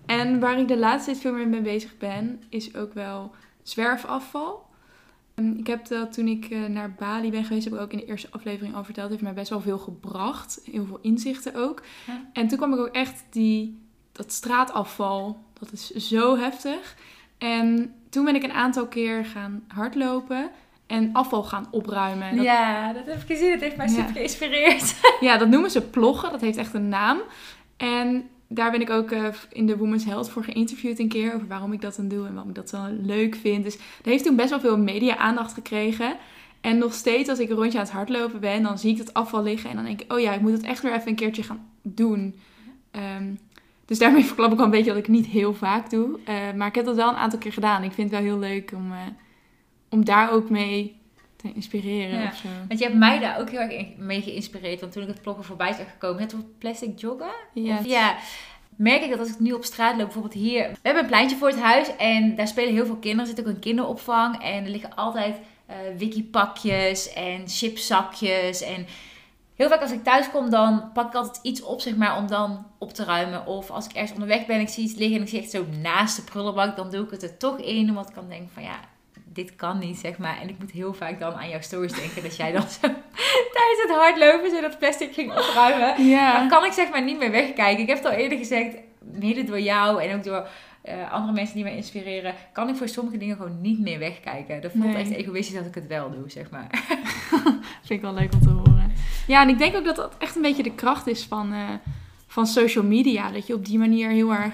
En 0.05 0.39
waar 0.39 0.59
ik 0.59 0.67
de 0.67 0.77
laatste 0.77 1.11
tijd 1.11 1.21
veel 1.21 1.33
meer 1.33 1.47
mee 1.47 1.61
bezig 1.61 1.97
ben, 1.97 2.41
is 2.49 2.75
ook 2.75 2.93
wel 2.93 3.31
zwerfafval. 3.63 4.65
Ehm, 5.35 5.51
Ik 5.57 5.67
heb 5.67 5.87
dat 5.87 6.13
toen 6.13 6.27
ik 6.27 6.45
eh, 6.45 6.65
naar 6.65 6.93
Bali 6.93 7.29
ben 7.31 7.43
geweest, 7.45 7.63
heb 7.65 7.73
ik 7.73 7.79
ook 7.79 7.91
in 7.91 7.97
de 7.97 8.05
eerste 8.05 8.27
aflevering 8.31 8.75
al 8.75 8.83
verteld. 8.83 9.09
heeft 9.09 9.21
mij 9.21 9.33
best 9.33 9.49
wel 9.49 9.61
veel 9.61 9.77
gebracht. 9.77 10.61
Heel 10.71 10.85
veel 10.85 10.99
inzichten 11.01 11.55
ook. 11.55 11.81
Ja. 12.07 12.29
En 12.33 12.47
toen 12.47 12.57
kwam 12.57 12.73
ik 12.73 12.79
ook 12.79 12.95
echt 12.95 13.23
die, 13.29 13.81
dat 14.11 14.31
straatafval, 14.31 15.43
dat 15.59 15.71
is 15.71 15.89
zo 15.89 16.37
heftig. 16.37 16.95
En 17.37 17.93
toen 18.09 18.25
ben 18.25 18.35
ik 18.35 18.43
een 18.43 18.51
aantal 18.51 18.87
keer 18.87 19.25
gaan 19.25 19.63
hardlopen 19.67 20.51
en 20.91 21.09
afval 21.13 21.43
gaan 21.43 21.67
opruimen. 21.71 22.35
Dat, 22.35 22.45
Ja, 22.45 22.93
dat 22.93 23.05
heb 23.05 23.15
ik 23.21 23.27
gezien. 23.27 23.51
Dat 23.51 23.61
heeft 23.61 23.77
mij 23.77 23.87
Ja. 23.87 23.93
super 23.93 24.13
geïnspireerd. 24.13 24.95
ja, 25.19 25.37
dat 25.37 25.47
noemen 25.49 25.71
ze 25.71 25.81
ploggen. 25.81 26.31
Dat 26.31 26.41
heeft 26.41 26.57
echt 26.57 26.73
een 26.73 26.89
naam. 26.89 27.17
En 27.77 28.29
daar 28.47 28.71
ben 28.71 28.81
ik 28.81 28.89
ook 28.89 29.11
eh, 29.11 29.25
in 29.49 29.65
de 29.65 29.77
Women's 29.77 30.05
Health 30.05 30.29
voor 30.29 30.43
geïnterviewd 30.43 30.99
een 30.99 31.09
keer. 31.09 31.33
Over 31.35 31.47
waarom 31.47 31.73
ik 31.73 31.81
dat 31.81 31.95
dan 31.95 32.07
doe 32.07 32.25
en 32.27 32.31
waarom 32.33 32.49
ik 32.49 32.55
dat 32.55 32.69
dan 32.69 33.05
leuk 33.05 33.35
vind. 33.35 33.63
Dus 33.63 33.77
dat 33.77 34.05
heeft 34.05 34.23
toen 34.25 34.35
best 34.35 34.49
wel 34.49 34.59
veel 34.59 34.77
media-aandacht 34.77 35.53
gekregen. 35.53 36.15
En 36.61 36.77
nog 36.77 36.93
steeds 36.93 37.29
als 37.29 37.39
ik 37.39 37.49
een 37.49 37.55
rondje 37.55 37.77
aan 37.77 37.83
het 37.83 37.93
hardlopen 37.93 38.39
ben, 38.39 38.63
dan 38.63 38.77
zie 38.77 38.91
ik 38.91 38.97
dat 38.97 39.13
afval 39.13 39.43
liggen. 39.43 39.69
En 39.69 39.75
dan 39.75 39.85
denk 39.85 40.01
ik, 40.01 40.13
oh 40.13 40.19
ja, 40.19 40.33
ik 40.33 40.41
moet 40.41 40.51
het 40.51 40.63
echt 40.63 40.81
weer 40.81 40.93
even 40.93 41.07
een 41.07 41.15
keertje 41.15 41.43
gaan 41.43 41.67
doen. 41.81 42.35
Ehm, 42.91 43.25
dus 43.85 43.99
daarmee 43.99 44.23
verklap 44.25 44.51
ik 44.51 44.55
wel 44.57 44.65
een 44.65 44.71
beetje 44.71 44.89
dat 44.93 44.99
ik 44.99 45.07
niet 45.07 45.25
heel 45.25 45.53
vaak 45.53 45.89
doe. 45.89 46.19
Eh, 46.25 46.35
maar 46.55 46.67
ik 46.67 46.75
heb 46.75 46.85
dat 46.85 46.95
wel 46.95 47.09
een 47.09 47.15
aantal 47.15 47.39
keer 47.39 47.53
gedaan. 47.53 47.83
Ik 47.83 47.91
vind 47.91 48.11
het 48.11 48.19
wel 48.21 48.29
heel 48.29 48.39
leuk 48.39 48.71
om, 48.75 48.91
eh, 48.91 48.97
om 49.91 50.05
daar 50.05 50.31
ook 50.31 50.49
mee 50.49 50.99
te 51.35 51.53
inspireren 51.53 52.19
Ja. 52.21 52.27
of 52.27 52.35
zo. 52.35 52.47
Want 52.67 52.79
je 52.79 52.85
hebt 52.85 52.97
mij 52.97 53.19
daar 53.19 53.39
ook 53.39 53.49
heel 53.49 53.59
erg 53.59 53.85
mee 53.97 54.21
geïnspireerd. 54.21 54.79
Want 54.79 54.91
toen 54.91 55.01
ik 55.03 55.07
het 55.09 55.21
bloggen 55.21 55.43
voorbij 55.45 55.73
zag 55.73 55.89
gekomen, 55.91 56.21
het 56.21 56.31
wordt 56.31 56.57
plastic 56.57 56.99
joggen. 56.99 57.31
Ja. 57.53 57.77
Of 57.77 57.85
ja, 57.85 58.15
merk 58.75 59.03
ik 59.03 59.09
dat 59.09 59.19
als 59.19 59.29
ik 59.29 59.39
nu 59.39 59.51
op 59.51 59.63
straat 59.63 59.95
loop, 59.95 60.03
bijvoorbeeld 60.05 60.33
hier. 60.33 60.69
We 60.71 60.77
hebben 60.81 61.01
een 61.03 61.09
pleintje 61.09 61.37
voor 61.37 61.47
het 61.47 61.59
huis 61.59 61.95
en 61.95 62.35
daar 62.35 62.47
spelen 62.47 62.73
heel 62.73 62.85
veel 62.85 62.95
kinderen. 62.95 63.29
Er 63.29 63.35
zit 63.37 63.39
ook 63.47 63.53
een 63.53 63.59
kinderopvang 63.59 64.43
en 64.43 64.63
er 64.63 64.69
liggen 64.69 64.95
altijd 64.95 65.35
eh 65.65 65.75
wikipakjes 65.97 67.13
en 67.13 67.47
chipzakjes. 67.47 68.61
En 68.61 68.85
heel 69.55 69.69
vaak 69.69 69.81
als 69.81 69.91
ik 69.91 70.03
thuis 70.03 70.29
kom, 70.31 70.49
dan 70.49 70.91
pak 70.93 71.07
ik 71.07 71.15
altijd 71.15 71.39
iets 71.41 71.61
op, 71.63 71.81
zeg 71.81 71.95
maar, 71.95 72.17
om 72.17 72.27
dan 72.27 72.65
op 72.77 72.93
te 72.93 73.03
ruimen. 73.03 73.45
Of 73.45 73.69
als 73.71 73.85
ik 73.85 73.91
ergens 73.91 74.11
onderweg 74.11 74.45
ben, 74.45 74.59
ik 74.59 74.69
zie 74.69 74.83
iets 74.83 74.95
liggen 74.95 75.17
en 75.17 75.23
ik 75.23 75.29
zie 75.29 75.39
echt 75.39 75.51
zo 75.51 75.65
naast 75.81 76.15
de 76.15 76.21
prullenbak, 76.21 76.75
dan 76.75 76.91
doe 76.91 77.03
ik 77.05 77.11
het 77.11 77.23
er 77.23 77.37
toch 77.37 77.59
in. 77.59 77.89
Omdat 77.89 78.09
ik 78.09 78.15
dan 78.15 78.29
denk 78.29 78.49
van 78.53 78.63
ja, 78.63 78.79
dit 79.33 79.55
kan 79.55 79.79
niet, 79.79 79.97
zeg 79.97 80.17
maar. 80.17 80.37
En 80.41 80.49
ik 80.49 80.59
moet 80.59 80.71
heel 80.71 80.93
vaak 80.93 81.19
dan 81.19 81.33
aan 81.33 81.49
jouw 81.49 81.61
stories 81.61 81.93
denken 81.93 82.23
dat 82.23 82.35
jij 82.35 82.51
dan 82.51 82.61
zo 82.61 82.79
tijdens 83.57 83.81
het 83.81 83.91
hardlopen 83.91 84.49
zo 84.49 84.61
dat 84.61 84.79
plastic 84.79 85.13
ging 85.13 85.31
opruimen. 85.31 86.05
Ja. 86.07 86.39
Dan 86.39 86.49
kan 86.49 86.65
ik 86.65 86.71
zeg 86.71 86.89
maar 86.89 87.03
niet 87.03 87.17
meer 87.17 87.31
wegkijken. 87.31 87.81
Ik 87.81 87.87
heb 87.87 87.97
het 87.97 88.05
al 88.05 88.11
eerder 88.11 88.37
gezegd, 88.37 88.75
mede 88.99 89.43
door 89.43 89.59
jou 89.59 90.03
en 90.03 90.15
ook 90.17 90.23
door 90.23 90.47
eh, 90.81 91.11
andere 91.11 91.33
mensen 91.33 91.55
die 91.55 91.63
mij 91.63 91.75
inspireren, 91.75 92.35
kan 92.53 92.69
ik 92.69 92.75
voor 92.75 92.87
sommige 92.87 93.17
dingen 93.17 93.35
gewoon 93.35 93.61
niet 93.61 93.79
meer 93.79 93.99
wegkijken. 93.99 94.61
Dat 94.61 94.71
voelt 94.71 94.85
Nee. 94.85 94.95
echt 94.95 95.11
egoïstisch 95.11 95.55
dat 95.55 95.65
ik 95.65 95.75
het 95.75 95.87
wel 95.87 96.11
doe, 96.11 96.29
zeg 96.29 96.49
maar. 96.49 96.67
Vind 97.85 97.89
ik 97.89 98.01
wel 98.01 98.13
leuk 98.13 98.33
om 98.33 98.41
te 98.41 98.49
horen. 98.49 98.91
Ja, 99.27 99.41
en 99.41 99.49
ik 99.49 99.57
denk 99.57 99.75
ook 99.75 99.85
dat 99.85 99.95
dat 99.95 100.15
echt 100.17 100.35
een 100.35 100.41
beetje 100.41 100.63
de 100.63 100.75
kracht 100.75 101.07
is 101.07 101.23
van, 101.25 101.53
eh, 101.53 101.69
van 102.27 102.47
social 102.47 102.83
media. 102.83 103.31
Dat 103.31 103.47
je 103.47 103.53
op 103.53 103.65
die 103.65 103.77
manier 103.77 104.09
heel 104.09 104.31
erg 104.31 104.53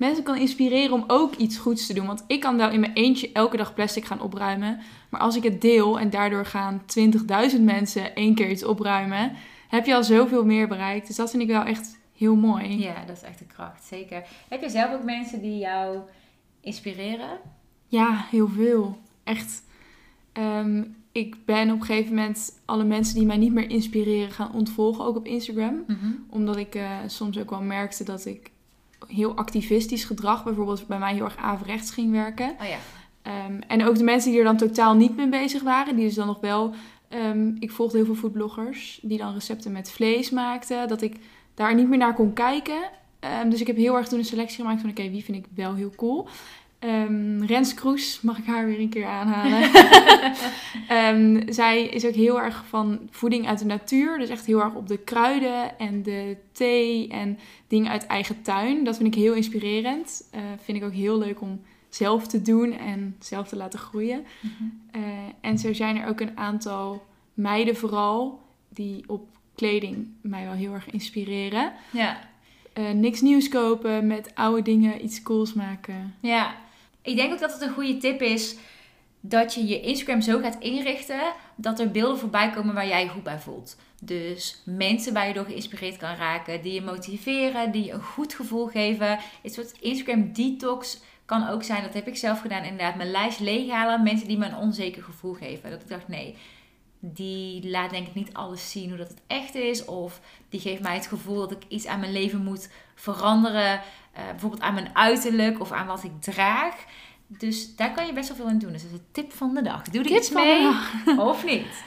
mensen 0.00 0.24
kan 0.24 0.36
inspireren 0.36 0.92
om 0.92 1.04
ook 1.06 1.34
iets 1.34 1.56
goeds 1.56 1.86
te 1.86 1.94
doen. 1.94 2.06
Want 2.06 2.24
ik 2.26 2.40
kan 2.40 2.56
wel 2.56 2.70
in 2.70 2.80
mijn 2.80 2.92
eentje 2.92 3.32
elke 3.32 3.56
dag 3.56 3.74
plastic 3.74 4.04
gaan 4.04 4.20
opruimen. 4.20 4.80
Maar 5.08 5.20
als 5.20 5.36
ik 5.36 5.42
het 5.42 5.60
deel 5.60 5.98
en 5.98 6.10
daardoor 6.10 6.46
gaan 6.46 6.82
20.000 7.54 7.60
mensen 7.60 8.14
één 8.14 8.34
keer 8.34 8.50
iets 8.50 8.64
opruimen, 8.64 9.32
heb 9.68 9.86
je 9.86 9.94
al 9.94 10.04
zoveel 10.04 10.44
meer 10.44 10.68
bereikt. 10.68 11.06
Dus 11.06 11.16
dat 11.16 11.30
vind 11.30 11.42
ik 11.42 11.48
wel 11.48 11.64
echt 11.64 11.98
heel 12.16 12.36
mooi. 12.36 12.78
Ja, 12.78 13.04
dat 13.06 13.16
is 13.16 13.22
echt 13.22 13.38
de 13.38 13.46
kracht, 13.46 13.84
zeker. 13.84 14.22
Heb 14.48 14.62
je 14.62 14.68
zelf 14.68 14.92
ook 14.92 15.04
mensen 15.04 15.40
die 15.40 15.58
jou 15.58 15.98
inspireren? 16.60 17.38
Ja, 17.86 18.26
heel 18.30 18.48
veel. 18.48 18.98
Echt. 19.24 19.62
Ehm, 20.32 20.84
ik 21.12 21.44
ben 21.44 21.70
op 21.70 21.80
een 21.80 21.86
gegeven 21.86 22.14
moment 22.14 22.60
alle 22.64 22.84
mensen 22.84 23.14
die 23.14 23.26
mij 23.26 23.36
niet 23.36 23.52
meer 23.52 23.70
inspireren 23.70 24.32
gaan 24.32 24.52
ontvolgen, 24.52 25.04
ook 25.04 25.16
op 25.16 25.26
Instagram. 25.26 25.84
Omdat 26.30 26.56
ik 26.56 26.74
eh, 26.74 26.96
soms 27.06 27.38
ook 27.38 27.50
wel 27.50 27.62
merkte 27.62 28.04
dat 28.04 28.26
ik 28.26 28.50
heel 29.08 29.36
activistisch 29.36 30.04
gedrag, 30.04 30.44
bijvoorbeeld 30.44 30.86
bij 30.86 30.98
mij 30.98 31.14
heel 31.14 31.24
erg 31.24 31.36
averechts 31.36 31.90
ging 31.90 32.12
werken. 32.12 32.50
Oh 32.60 32.66
ja. 32.66 32.78
Ehm, 33.22 33.60
en 33.66 33.84
ook 33.86 33.96
de 33.98 34.04
mensen 34.04 34.30
die 34.30 34.38
er 34.38 34.44
dan 34.44 34.56
totaal 34.56 34.94
niet 34.94 35.16
mee 35.16 35.28
bezig 35.28 35.62
waren, 35.62 35.96
die 35.96 36.04
dus 36.04 36.14
dan 36.14 36.26
nog 36.26 36.40
wel... 36.40 36.74
ehm, 37.08 37.52
ik 37.58 37.70
volgde 37.70 37.96
heel 37.96 38.06
veel 38.06 38.14
foodbloggers 38.14 38.98
die 39.02 39.18
dan 39.18 39.34
recepten 39.34 39.72
met 39.72 39.90
vlees 39.90 40.30
maakten, 40.30 40.88
dat 40.88 41.02
ik 41.02 41.16
daar 41.54 41.74
niet 41.74 41.88
meer 41.88 41.98
naar 41.98 42.14
kon 42.14 42.32
kijken. 42.32 42.90
Ehm, 43.20 43.48
dus 43.50 43.60
ik 43.60 43.66
heb 43.66 43.76
heel 43.76 43.96
erg 43.96 44.08
toen 44.08 44.18
een 44.18 44.24
selectie 44.24 44.56
gemaakt 44.56 44.80
van 44.80 44.90
oké, 44.90 45.10
wie 45.10 45.24
vind 45.24 45.36
ik 45.36 45.46
wel 45.54 45.74
heel 45.74 45.92
cool. 45.96 46.28
Ehm, 46.80 47.42
Rens 47.42 47.74
Kroes, 47.74 48.20
mag 48.20 48.38
ik 48.38 48.46
haar 48.46 48.66
weer 48.66 48.80
een 48.80 48.88
keer 48.88 49.06
aanhalen. 49.06 49.70
Ehm, 50.88 51.52
zij 51.52 51.84
is 51.84 52.06
ook 52.06 52.14
heel 52.14 52.40
erg 52.40 52.64
van 52.68 53.08
voeding 53.10 53.48
uit 53.48 53.58
de 53.58 53.64
natuur. 53.64 54.18
Dus 54.18 54.28
echt 54.28 54.46
heel 54.46 54.62
erg 54.62 54.74
op 54.74 54.88
de 54.88 54.98
kruiden 54.98 55.78
en 55.78 56.02
de 56.02 56.36
thee 56.52 57.08
en 57.08 57.38
dingen 57.68 57.90
uit 57.90 58.06
eigen 58.06 58.42
tuin. 58.42 58.84
Dat 58.84 58.96
vind 58.96 59.14
ik 59.14 59.20
heel 59.20 59.34
inspirerend. 59.34 60.28
Eh, 60.30 60.40
vind 60.62 60.78
ik 60.78 60.84
ook 60.84 60.92
heel 60.92 61.18
leuk 61.18 61.40
om 61.40 61.60
zelf 61.88 62.26
te 62.26 62.42
doen 62.42 62.72
en 62.72 63.16
zelf 63.18 63.48
te 63.48 63.56
laten 63.56 63.78
groeien. 63.78 64.24
Eh, 64.90 65.02
en 65.40 65.58
zo 65.58 65.72
zijn 65.72 65.96
er 65.96 66.08
ook 66.08 66.20
een 66.20 66.38
aantal 66.38 67.06
meiden 67.34 67.76
vooral 67.76 68.40
die 68.68 69.04
op 69.06 69.28
kleding 69.54 70.08
mij 70.20 70.44
wel 70.44 70.54
heel 70.54 70.72
erg 70.72 70.90
inspireren. 70.90 71.72
Ja. 71.90 72.28
Eh, 72.72 72.90
niks 72.90 73.20
nieuws 73.20 73.48
kopen, 73.48 74.06
met 74.06 74.34
oude 74.34 74.62
dingen 74.62 75.04
iets 75.04 75.22
cools 75.22 75.52
maken. 75.52 76.14
Ja, 76.20 76.54
ik 77.02 77.16
denk 77.16 77.32
ook 77.32 77.40
dat 77.40 77.52
het 77.52 77.62
een 77.62 77.72
goede 77.72 77.96
tip 77.96 78.22
is 78.22 78.56
dat 79.20 79.54
je 79.54 79.66
je 79.66 79.80
Instagram 79.80 80.20
zo 80.20 80.40
gaat 80.40 80.60
inrichten 80.60 81.32
dat 81.54 81.80
er 81.80 81.90
beelden 81.90 82.18
voorbij 82.18 82.50
komen 82.50 82.74
waar 82.74 82.86
jij 82.86 83.02
je 83.02 83.08
goed 83.08 83.22
bij 83.22 83.38
voelt. 83.38 83.76
Dus 84.02 84.62
mensen 84.64 85.12
waar 85.12 85.28
je 85.28 85.34
door 85.34 85.44
geïnspireerd 85.44 85.96
kan 85.96 86.14
raken, 86.14 86.62
die 86.62 86.72
je 86.72 86.82
motiveren, 86.82 87.72
die 87.72 87.84
je 87.84 87.92
een 87.92 88.02
goed 88.02 88.34
gevoel 88.34 88.66
geven. 88.66 89.18
Een 89.42 89.50
soort 89.50 89.72
Instagram 89.80 90.32
detox 90.32 91.00
kan 91.24 91.48
ook 91.48 91.62
zijn, 91.62 91.82
dat 91.82 91.94
heb 91.94 92.06
ik 92.06 92.16
zelf 92.16 92.40
gedaan, 92.40 92.62
inderdaad, 92.62 92.96
mijn 92.96 93.10
lijst 93.10 93.40
leeghalen. 93.40 94.02
Mensen 94.02 94.28
die 94.28 94.38
me 94.38 94.46
een 94.46 94.56
onzeker 94.56 95.02
gevoel 95.02 95.32
geven. 95.32 95.70
Dat 95.70 95.82
ik 95.82 95.88
dacht, 95.88 96.08
nee, 96.08 96.36
die 97.00 97.70
laat 97.70 97.90
denk 97.90 98.06
ik 98.06 98.14
niet 98.14 98.34
alles 98.34 98.70
zien 98.70 98.88
hoe 98.88 98.98
dat 98.98 99.08
het 99.08 99.22
echt 99.26 99.54
is. 99.54 99.84
Of 99.84 100.20
die 100.48 100.60
geeft 100.60 100.82
mij 100.82 100.94
het 100.94 101.06
gevoel 101.06 101.36
dat 101.36 101.50
ik 101.50 101.62
iets 101.68 101.86
aan 101.86 102.00
mijn 102.00 102.12
leven 102.12 102.44
moet 102.44 102.70
veranderen. 102.94 103.80
Eh, 104.12 104.24
bijvoorbeeld 104.30 104.62
aan 104.62 104.74
mijn 104.74 104.90
uiterlijk 104.92 105.60
of 105.60 105.72
aan 105.72 105.86
wat 105.86 106.04
ik 106.04 106.20
draag. 106.20 106.74
Dus 107.26 107.76
daar 107.76 107.92
kan 107.92 108.06
je 108.06 108.12
best 108.12 108.28
wel 108.28 108.36
veel 108.36 108.46
aan 108.46 108.58
doen. 108.58 108.72
Dus 108.72 108.82
dat 108.82 108.90
is 108.90 108.98
een 108.98 109.06
tip 109.12 109.32
van 109.32 109.54
de 109.54 109.62
dag. 109.62 109.82
Doe 109.82 110.04
er 110.04 110.10
iets 110.10 110.28
de 110.28 110.34
mee 110.34 111.18
of 111.28 111.44
niet. 111.44 111.84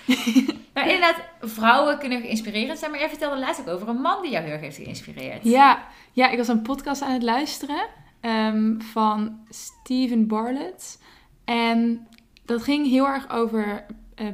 maar 0.74 0.88
inderdaad, 0.88 1.22
vrouwen 1.42 2.00
kunnen 2.00 2.22
geïnspireerd 2.22 2.80
zijn. 2.80 2.92
Maar 2.92 3.00
jij 3.00 3.10
vertelde 3.10 3.40
laatst 3.40 3.62
ook 3.62 3.68
over 3.68 3.88
een 3.88 4.02
man 4.02 4.22
die 4.22 4.32
jou 4.32 4.44
heel 4.44 4.54
erg 4.54 4.62
heeft 4.62 4.76
geïnspireerd. 4.76 5.44
Ja, 5.44 5.88
ja, 6.12 6.30
ik 6.30 6.38
was 6.38 6.48
een 6.48 6.62
podcast 6.62 7.02
aan 7.02 7.12
het 7.12 7.24
luisteren 7.24 7.86
ehm, 8.22 8.80
van 8.80 9.40
Steven 9.50 10.28
Bartlett. 10.28 11.02
En 11.46 12.08
dat 12.46 12.64
ging 12.64 12.88
heel 12.88 13.08
erg 13.08 13.30
over 13.30 13.86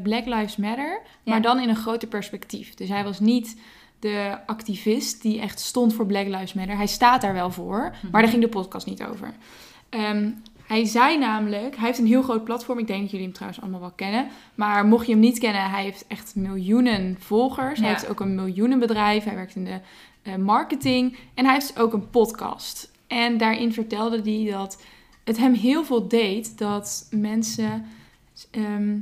Black 0.04 0.26
Lives 0.26 0.56
Matter, 0.56 1.02
Ja. 1.24 1.32
maar 1.32 1.42
dan 1.42 1.60
in 1.60 1.70
een 1.70 1.76
groter 1.76 2.08
perspectief. 2.08 2.74
Dus 2.74 2.90
hij 2.90 3.04
was 3.04 3.20
niet 3.20 3.60
de 4.00 4.38
activist 4.46 5.22
die 5.22 5.40
echt 5.40 5.60
stond 5.60 5.94
voor 5.94 6.06
Black 6.06 6.28
Lives 6.28 6.54
Matter. 6.54 6.76
Hij 6.78 6.88
staat 6.88 7.22
daar 7.22 7.34
wel 7.34 7.52
voor, 7.52 7.96
maar 8.12 8.22
daar 8.22 8.32
ging 8.32 8.42
de 8.44 8.50
podcast 8.50 8.86
niet 8.86 9.04
over. 9.04 9.34
Ehm, 9.90 10.30
hij 10.68 10.86
zei 10.86 11.18
namelijk, 11.18 11.76
hij 11.76 11.86
heeft 11.86 12.00
een 12.00 12.06
heel 12.08 12.22
groot 12.22 12.44
platform. 12.44 12.80
Ik 12.80 12.88
denk 12.88 13.02
dat 13.02 13.10
jullie 13.10 13.26
hem 13.26 13.34
trouwens 13.36 13.62
allemaal 13.62 13.80
wel 13.80 13.92
kennen. 13.96 14.28
Maar 14.56 14.86
mocht 14.86 15.06
je 15.06 15.12
hem 15.12 15.22
niet 15.22 15.40
kennen, 15.40 15.70
hij 15.70 15.84
heeft 15.84 16.06
echt 16.08 16.36
miljoenen 16.36 17.16
volgers. 17.20 17.80
Hij 17.80 17.90
heeft 17.90 18.08
ook 18.10 18.20
een 18.20 18.36
miljoenenbedrijf. 18.36 19.24
Hij 19.24 19.36
werkt 19.36 19.56
in 19.56 19.66
de 19.66 19.80
eh, 20.22 20.36
marketing. 20.36 21.18
En 21.34 21.46
hij 21.46 21.54
heeft 21.54 21.80
ook 21.80 21.94
een 21.94 22.10
podcast. 22.10 22.92
En 23.08 23.38
daarin 23.38 23.74
vertelde 23.74 24.22
hij 24.22 24.52
dat 24.52 24.82
het 25.24 25.38
hem 25.38 25.54
heel 25.54 25.86
veel 25.86 26.08
deed 26.08 26.58
dat 26.58 27.08
mensen 27.12 27.86
ehm, 28.52 28.98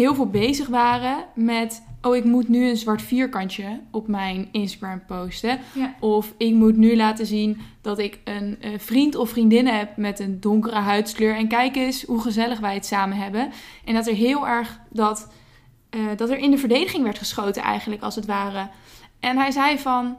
heel 0.00 0.14
veel 0.14 0.30
bezig 0.30 0.68
waren 0.68 1.24
met 1.34 1.82
oh, 2.02 2.16
ik 2.16 2.24
moet 2.24 2.48
nu 2.48 2.68
een 2.68 2.76
zwart 2.76 3.02
vierkantje 3.02 3.80
op 3.90 4.08
mijn 4.08 4.48
Instagram 4.52 5.02
posten. 5.06 5.58
Ja. 5.74 5.94
Of 6.00 6.34
ik 6.36 6.54
moet 6.54 6.76
nu 6.76 6.96
laten 6.96 7.26
zien 7.26 7.60
dat 7.80 7.98
ik 7.98 8.18
een 8.24 8.56
eh, 8.60 8.70
vriend 8.76 9.14
of 9.14 9.30
vriendin 9.30 9.66
heb 9.66 9.96
met 9.96 10.18
een 10.18 10.40
donkere 10.40 10.76
huidskleur. 10.76 11.36
En 11.36 11.48
kijk 11.48 11.76
eens 11.76 12.02
hoe 12.02 12.20
gezellig 12.20 12.60
wij 12.60 12.74
het 12.74 12.86
samen 12.86 13.16
hebben. 13.16 13.50
En 13.84 13.94
dat 13.94 14.06
er 14.06 14.14
heel 14.14 14.48
erg 14.48 14.80
dat, 14.90 15.32
eh, 15.90 16.00
dat 16.16 16.30
er 16.30 16.38
in 16.38 16.50
de 16.50 16.58
verdediging 16.58 17.02
werd 17.02 17.18
geschoten 17.18 17.62
eigenlijk, 17.62 18.02
als 18.02 18.14
het 18.14 18.26
ware. 18.26 18.68
En 19.20 19.36
hij 19.36 19.50
zei 19.50 19.78
van, 19.78 20.16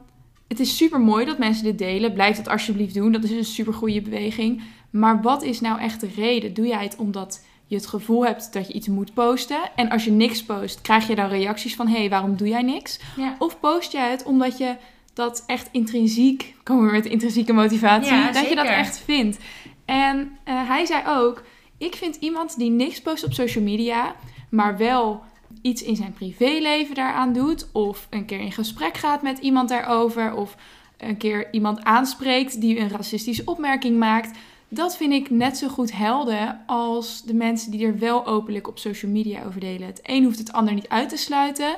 het 0.48 0.60
is 0.60 0.76
super 0.76 1.00
mooi 1.00 1.24
dat 1.24 1.38
mensen 1.38 1.64
dit 1.64 1.78
delen. 1.78 2.12
Blijf 2.12 2.36
dat 2.36 2.48
alsjeblieft 2.48 2.94
doen. 2.94 3.12
Dat 3.12 3.24
is 3.24 3.30
een 3.30 3.44
super 3.44 3.74
goede 3.74 4.02
beweging. 4.02 4.62
Maar 4.90 5.22
wat 5.22 5.42
is 5.42 5.60
nou 5.60 5.80
echt 5.80 6.00
de 6.00 6.08
reden? 6.16 6.54
Doe 6.54 6.66
jij 6.66 6.82
het 6.82 6.96
omdat 6.96 7.44
je 7.72 7.78
het 7.78 7.90
gevoel 7.90 8.24
hebt 8.24 8.52
dat 8.52 8.66
je 8.66 8.72
iets 8.72 8.88
moet 8.88 9.14
posten. 9.14 9.60
En 9.74 9.90
als 9.90 10.04
je 10.04 10.10
niks 10.10 10.44
post, 10.44 10.80
krijg 10.80 11.06
je 11.06 11.14
dan 11.14 11.28
reacties 11.28 11.74
van: 11.74 11.88
hé, 11.88 11.98
hey, 11.98 12.08
waarom 12.08 12.36
doe 12.36 12.48
jij 12.48 12.62
niks? 12.62 12.98
Ja. 13.16 13.36
Of 13.38 13.60
post 13.60 13.92
jij 13.92 14.10
het 14.10 14.24
omdat 14.24 14.58
je 14.58 14.76
dat 15.14 15.42
echt 15.46 15.68
intrinsiek, 15.72 16.54
komen 16.62 16.86
we 16.86 16.92
met 16.92 17.06
intrinsieke 17.06 17.52
motivatie, 17.52 18.12
Ja, 18.12 18.32
dat 18.32 18.48
je 18.48 18.54
dat 18.54 18.66
echt 18.66 18.98
vindt. 18.98 19.38
En 19.84 20.38
eh, 20.44 20.68
hij 20.68 20.86
zei 20.86 21.02
ook: 21.06 21.42
ik 21.78 21.94
vind 21.94 22.16
iemand 22.16 22.58
die 22.58 22.70
niks 22.70 23.00
post 23.00 23.24
op 23.24 23.32
social 23.32 23.64
media, 23.64 24.14
maar 24.50 24.76
wel 24.76 25.22
iets 25.62 25.82
in 25.82 25.96
zijn 25.96 26.12
privéleven 26.12 26.94
daaraan 26.94 27.32
doet, 27.32 27.68
of 27.72 28.06
een 28.10 28.24
keer 28.24 28.40
in 28.40 28.52
gesprek 28.52 28.96
gaat 28.96 29.22
met 29.22 29.38
iemand 29.38 29.68
daarover, 29.68 30.34
of 30.34 30.56
een 30.96 31.16
keer 31.16 31.48
iemand 31.52 31.84
aanspreekt 31.84 32.60
die 32.60 32.78
een 32.78 32.88
racistische 32.88 33.42
opmerking 33.44 33.98
maakt. 33.98 34.38
Dat 34.74 34.96
vind 34.96 35.12
ik 35.12 35.30
net 35.30 35.56
zo 35.56 35.68
goed 35.68 35.92
helden 35.92 36.62
als 36.66 37.22
de 37.22 37.34
mensen 37.34 37.70
die 37.70 37.86
er 37.86 37.98
wel 37.98 38.26
openlijk 38.26 38.68
op 38.68 38.78
social 38.78 39.10
media 39.10 39.44
over 39.44 39.60
delen. 39.60 39.86
Het 39.86 40.00
een 40.02 40.24
hoeft 40.24 40.38
het 40.38 40.52
ander 40.52 40.74
niet 40.74 40.88
uit 40.88 41.08
te 41.08 41.16
sluiten. 41.16 41.76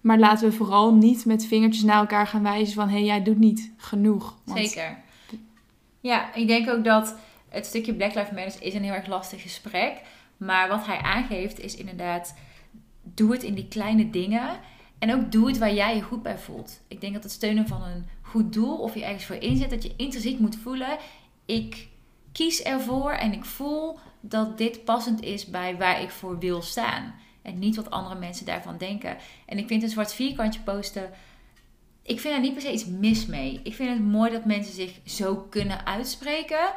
Maar 0.00 0.18
laten 0.18 0.48
we 0.48 0.56
vooral 0.56 0.94
niet 0.94 1.24
met 1.24 1.46
vingertjes 1.46 1.84
naar 1.84 1.98
elkaar 1.98 2.26
gaan 2.26 2.42
wijzen 2.42 2.74
van... 2.74 2.88
hé, 2.88 2.94
hey, 2.94 3.04
jij 3.04 3.22
doet 3.22 3.38
niet 3.38 3.72
genoeg. 3.76 4.36
Zeker. 4.54 4.98
Ja, 6.00 6.34
ik 6.34 6.46
denk 6.46 6.68
ook 6.68 6.84
dat 6.84 7.16
het 7.48 7.66
stukje 7.66 7.94
Black 7.94 8.14
Lives 8.14 8.30
Matter 8.30 8.62
is 8.62 8.74
een 8.74 8.82
heel 8.82 8.92
erg 8.92 9.06
lastig 9.06 9.42
gesprek. 9.42 10.00
Maar 10.36 10.68
wat 10.68 10.86
hij 10.86 10.98
aangeeft 10.98 11.60
is 11.60 11.76
inderdaad, 11.76 12.34
doe 13.02 13.32
het 13.32 13.42
in 13.42 13.54
die 13.54 13.68
kleine 13.68 14.10
dingen. 14.10 14.48
En 14.98 15.14
ook 15.14 15.32
doe 15.32 15.46
het 15.46 15.58
waar 15.58 15.74
jij 15.74 15.94
je 15.96 16.02
goed 16.02 16.22
bij 16.22 16.38
voelt. 16.38 16.80
Ik 16.88 17.00
denk 17.00 17.14
dat 17.14 17.22
het 17.22 17.32
steunen 17.32 17.68
van 17.68 17.82
een 17.82 18.06
goed 18.22 18.52
doel 18.52 18.76
of 18.76 18.94
je 18.94 19.04
ergens 19.04 19.24
voor 19.24 19.36
inzet, 19.36 19.70
dat 19.70 19.82
je 19.82 19.94
intrinsiek 19.96 20.38
moet 20.38 20.56
voelen. 20.56 20.96
Ik 21.44 21.92
kies 22.34 22.62
ervoor 22.62 23.10
en 23.10 23.32
ik 23.32 23.44
voel 23.44 23.98
dat 24.20 24.58
dit 24.58 24.84
passend 24.84 25.22
is 25.22 25.46
bij 25.46 25.76
waar 25.76 26.02
ik 26.02 26.10
voor 26.10 26.38
wil 26.38 26.62
staan. 26.62 27.14
En 27.42 27.58
niet 27.58 27.76
wat 27.76 27.90
andere 27.90 28.14
mensen 28.14 28.46
daarvan 28.46 28.78
denken. 28.78 29.16
En 29.46 29.58
ik 29.58 29.66
vind 29.66 29.82
een 29.82 29.88
zwart 29.88 30.12
vierkantje 30.12 30.60
posten 30.60 31.10
ik 32.04 32.20
vind 32.20 32.34
er 32.34 32.40
niet 32.40 32.52
per 32.52 32.62
se 32.62 32.72
iets 32.72 32.86
mis 32.86 33.26
mee. 33.26 33.60
Ik 33.62 33.74
vind 33.74 33.90
het 33.90 34.04
mooi 34.04 34.32
dat 34.32 34.44
mensen 34.44 34.74
zich 34.74 35.00
zo 35.04 35.36
kunnen 35.36 35.86
uitspreken. 35.86 36.72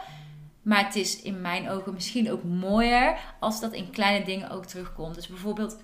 Maar 0.62 0.86
het 0.86 0.96
is 0.96 1.22
in 1.22 1.42
mijn 1.42 1.70
ogen 1.70 1.94
misschien 1.94 2.32
ook 2.32 2.44
mooier 2.44 3.18
als 3.40 3.60
dat 3.60 3.74
in 3.74 3.90
kleine 3.90 4.26
dingen 4.26 4.50
ook 4.50 4.66
terugkomt. 4.66 5.16
Dus 5.16 5.28
bijvoorbeeld, 5.28 5.78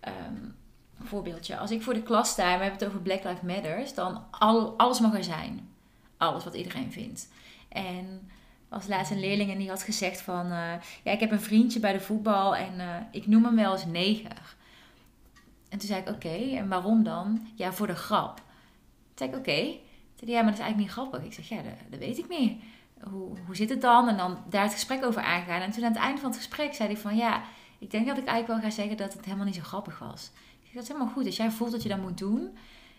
ehm, 0.00 0.42
een 0.98 1.06
voorbeeldje. 1.06 1.56
Als 1.56 1.70
ik 1.70 1.82
voor 1.82 1.94
de 1.94 2.02
klas 2.02 2.28
sta 2.28 2.42
en 2.42 2.56
we 2.56 2.64
hebben 2.64 2.80
het 2.80 2.88
over 2.88 3.00
Black 3.00 3.24
Lives 3.24 3.54
Matters, 3.54 3.94
dan 3.94 4.24
al, 4.30 4.78
alles 4.78 5.00
mag 5.00 5.14
er 5.14 5.24
zijn. 5.24 5.68
Alles 6.16 6.44
wat 6.44 6.54
iedereen 6.54 6.92
vindt. 6.92 7.28
En 7.68 8.30
als 8.74 8.86
laatst 8.86 9.12
een 9.12 9.20
leerling 9.20 9.50
en 9.50 9.58
die 9.58 9.68
had 9.68 9.82
gezegd 9.82 10.20
van... 10.20 10.44
eh, 10.44 10.72
ja, 11.02 11.12
ik 11.12 11.20
heb 11.20 11.30
een 11.30 11.40
vriendje 11.40 11.80
bij 11.80 11.92
de 11.92 12.00
voetbal 12.00 12.56
en 12.56 12.80
eh, 12.80 12.86
ik 13.10 13.26
noem 13.26 13.44
hem 13.44 13.56
wel 13.56 13.72
eens 13.72 13.86
neger. 13.86 14.56
En 15.68 15.78
toen 15.78 15.88
zei 15.88 16.00
ik, 16.00 16.08
oké, 16.08 16.56
en 16.56 16.68
waarom 16.68 17.02
dan? 17.02 17.46
Ja, 17.54 17.72
voor 17.72 17.86
de 17.86 17.94
grap. 17.94 18.36
Toen 18.36 19.14
zei 19.14 19.30
ik, 19.30 19.36
oké. 19.36 19.50
Hij, 19.50 20.32
ja, 20.32 20.42
maar 20.42 20.50
dat 20.50 20.60
is 20.60 20.64
eigenlijk 20.64 20.76
niet 20.76 20.90
grappig. 20.90 21.22
Ik 21.22 21.32
zeg, 21.32 21.48
ja, 21.48 21.62
dat, 21.90 21.98
weet 21.98 22.18
ik 22.18 22.28
niet. 22.28 22.62
Hoe, 23.10 23.36
hoe 23.46 23.56
zit 23.56 23.68
het 23.68 23.80
dan? 23.80 24.08
En 24.08 24.16
dan 24.16 24.38
daar 24.48 24.62
het 24.62 24.72
gesprek 24.72 25.04
over 25.04 25.22
aangaan. 25.22 25.60
En 25.60 25.70
toen 25.70 25.84
aan 25.84 25.92
het 25.92 26.00
einde 26.00 26.20
van 26.20 26.30
het 26.30 26.38
gesprek 26.38 26.74
zei 26.74 26.88
hij 26.88 26.98
van, 26.98 27.16
ja, 27.16 27.42
ik 27.78 27.90
denk 27.90 28.06
dat 28.06 28.18
ik 28.18 28.26
eigenlijk 28.26 28.60
wel 28.60 28.70
ga 28.70 28.76
zeggen 28.76 28.96
dat 28.96 29.12
het 29.12 29.24
helemaal 29.24 29.46
niet 29.46 29.54
zo 29.54 29.62
grappig 29.62 29.98
was. 29.98 30.30
Ik 30.34 30.60
zeg, 30.62 30.72
dat 30.72 30.82
is 30.82 30.88
helemaal 30.88 31.12
goed. 31.12 31.26
Als 31.26 31.36
jij 31.36 31.50
voelt 31.50 31.72
dat 31.72 31.82
je 31.82 31.88
dat 31.88 32.00
moet 32.00 32.18
doen. 32.18 32.56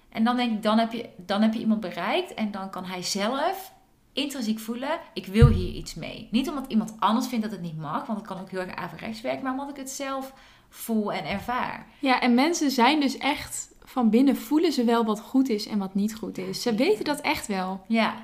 En 0.09 0.23
dan 0.23 0.35
denk 0.35 0.51
ik, 0.51 0.63
dan 0.63 0.77
heb 0.77 0.91
je, 0.91 1.09
dan 1.17 1.41
heb 1.41 1.53
je 1.53 1.59
iemand 1.59 1.79
bereikt. 1.79 2.33
En 2.33 2.51
dan 2.51 2.69
kan 2.69 2.85
hij 2.85 3.03
zelf 3.03 3.73
intrinsiek 4.15 4.59
voelen, 4.59 4.99
ik 5.13 5.25
wil 5.25 5.47
hier 5.47 5.73
iets 5.73 5.93
mee. 5.95 6.27
Niet 6.31 6.49
omdat 6.49 6.65
iemand 6.67 6.93
anders 6.99 7.27
vindt 7.27 7.43
dat 7.43 7.53
het 7.53 7.61
niet 7.61 7.77
mag. 7.77 8.05
Want 8.05 8.19
het 8.19 8.27
kan 8.27 8.39
ook 8.39 8.49
heel 8.49 8.59
erg 8.59 8.75
averechts 8.75 9.21
werken. 9.21 9.43
Maar 9.43 9.51
omdat 9.51 9.69
ik 9.69 9.75
het 9.75 9.89
zelf 9.89 10.33
voel 10.69 11.13
en 11.13 11.25
ervaar. 11.25 11.85
Ja, 11.99 12.21
en 12.21 12.33
mensen 12.33 12.71
zijn 12.71 12.99
dus 12.99 13.17
echt 13.17 13.73
van 13.83 14.09
binnen 14.09 14.35
voelen 14.37 14.71
ze 14.71 14.83
wel 14.83 15.05
wat 15.05 15.19
goed 15.19 15.49
is 15.49 15.67
en 15.67 15.77
wat 15.79 15.95
niet 15.95 16.15
goed 16.15 16.37
is. 16.37 16.61
Ze 16.61 16.75
weten 16.75 17.05
dat 17.05 17.21
echt 17.21 17.47
wel. 17.47 17.81
Ja, 17.87 18.15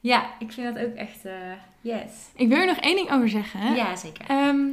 ja 0.00 0.30
ik 0.38 0.52
vind 0.52 0.74
dat 0.74 0.84
ook 0.84 0.94
echt, 0.94 1.24
eh, 1.24 1.32
yes. 1.80 2.10
Ik 2.34 2.48
wil 2.48 2.58
er 2.58 2.66
nog 2.66 2.76
één 2.76 2.96
ding 2.96 3.12
over 3.12 3.28
zeggen. 3.28 3.60
hè. 3.60 3.74
Ja, 3.74 3.96
zeker. 3.96 4.24
Ehm, 4.28 4.66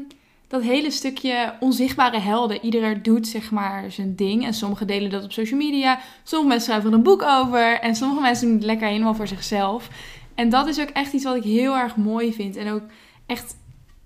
dat 0.48 0.62
hele 0.62 0.92
stukje 0.92 1.54
onzichtbare 1.60 2.20
helden. 2.20 2.66
Iedereen 2.66 3.04
doet 3.04 3.28
zeg 3.28 3.52
maar 3.52 3.92
zijn 3.92 4.16
ding. 4.16 4.46
En 4.46 4.54
sommigen 4.54 4.88
delen 4.88 5.10
dat 5.10 5.24
op 5.24 5.32
social 5.32 5.60
media. 5.60 6.00
Sommige 6.24 6.50
mensen 6.50 6.68
schrijven 6.68 6.90
er 6.92 6.98
een 6.98 7.04
boek 7.04 7.22
over. 7.22 7.80
En 7.80 7.96
sommige 7.96 8.22
mensen 8.22 8.48
doen 8.48 8.56
het 8.56 8.66
lekker 8.66 8.88
helemaal 8.88 9.16
voor 9.16 9.28
zichzelf. 9.28 9.90
En 10.38 10.50
dat 10.50 10.68
is 10.68 10.80
ook 10.80 10.90
echt 10.90 11.14
iets 11.14 11.24
wat 11.24 11.36
ik 11.36 11.44
heel 11.44 11.78
erg 11.78 11.96
mooi 11.96 12.34
vind. 12.34 12.56
En 12.56 12.72
ook 12.72 12.84
echt 13.26 13.56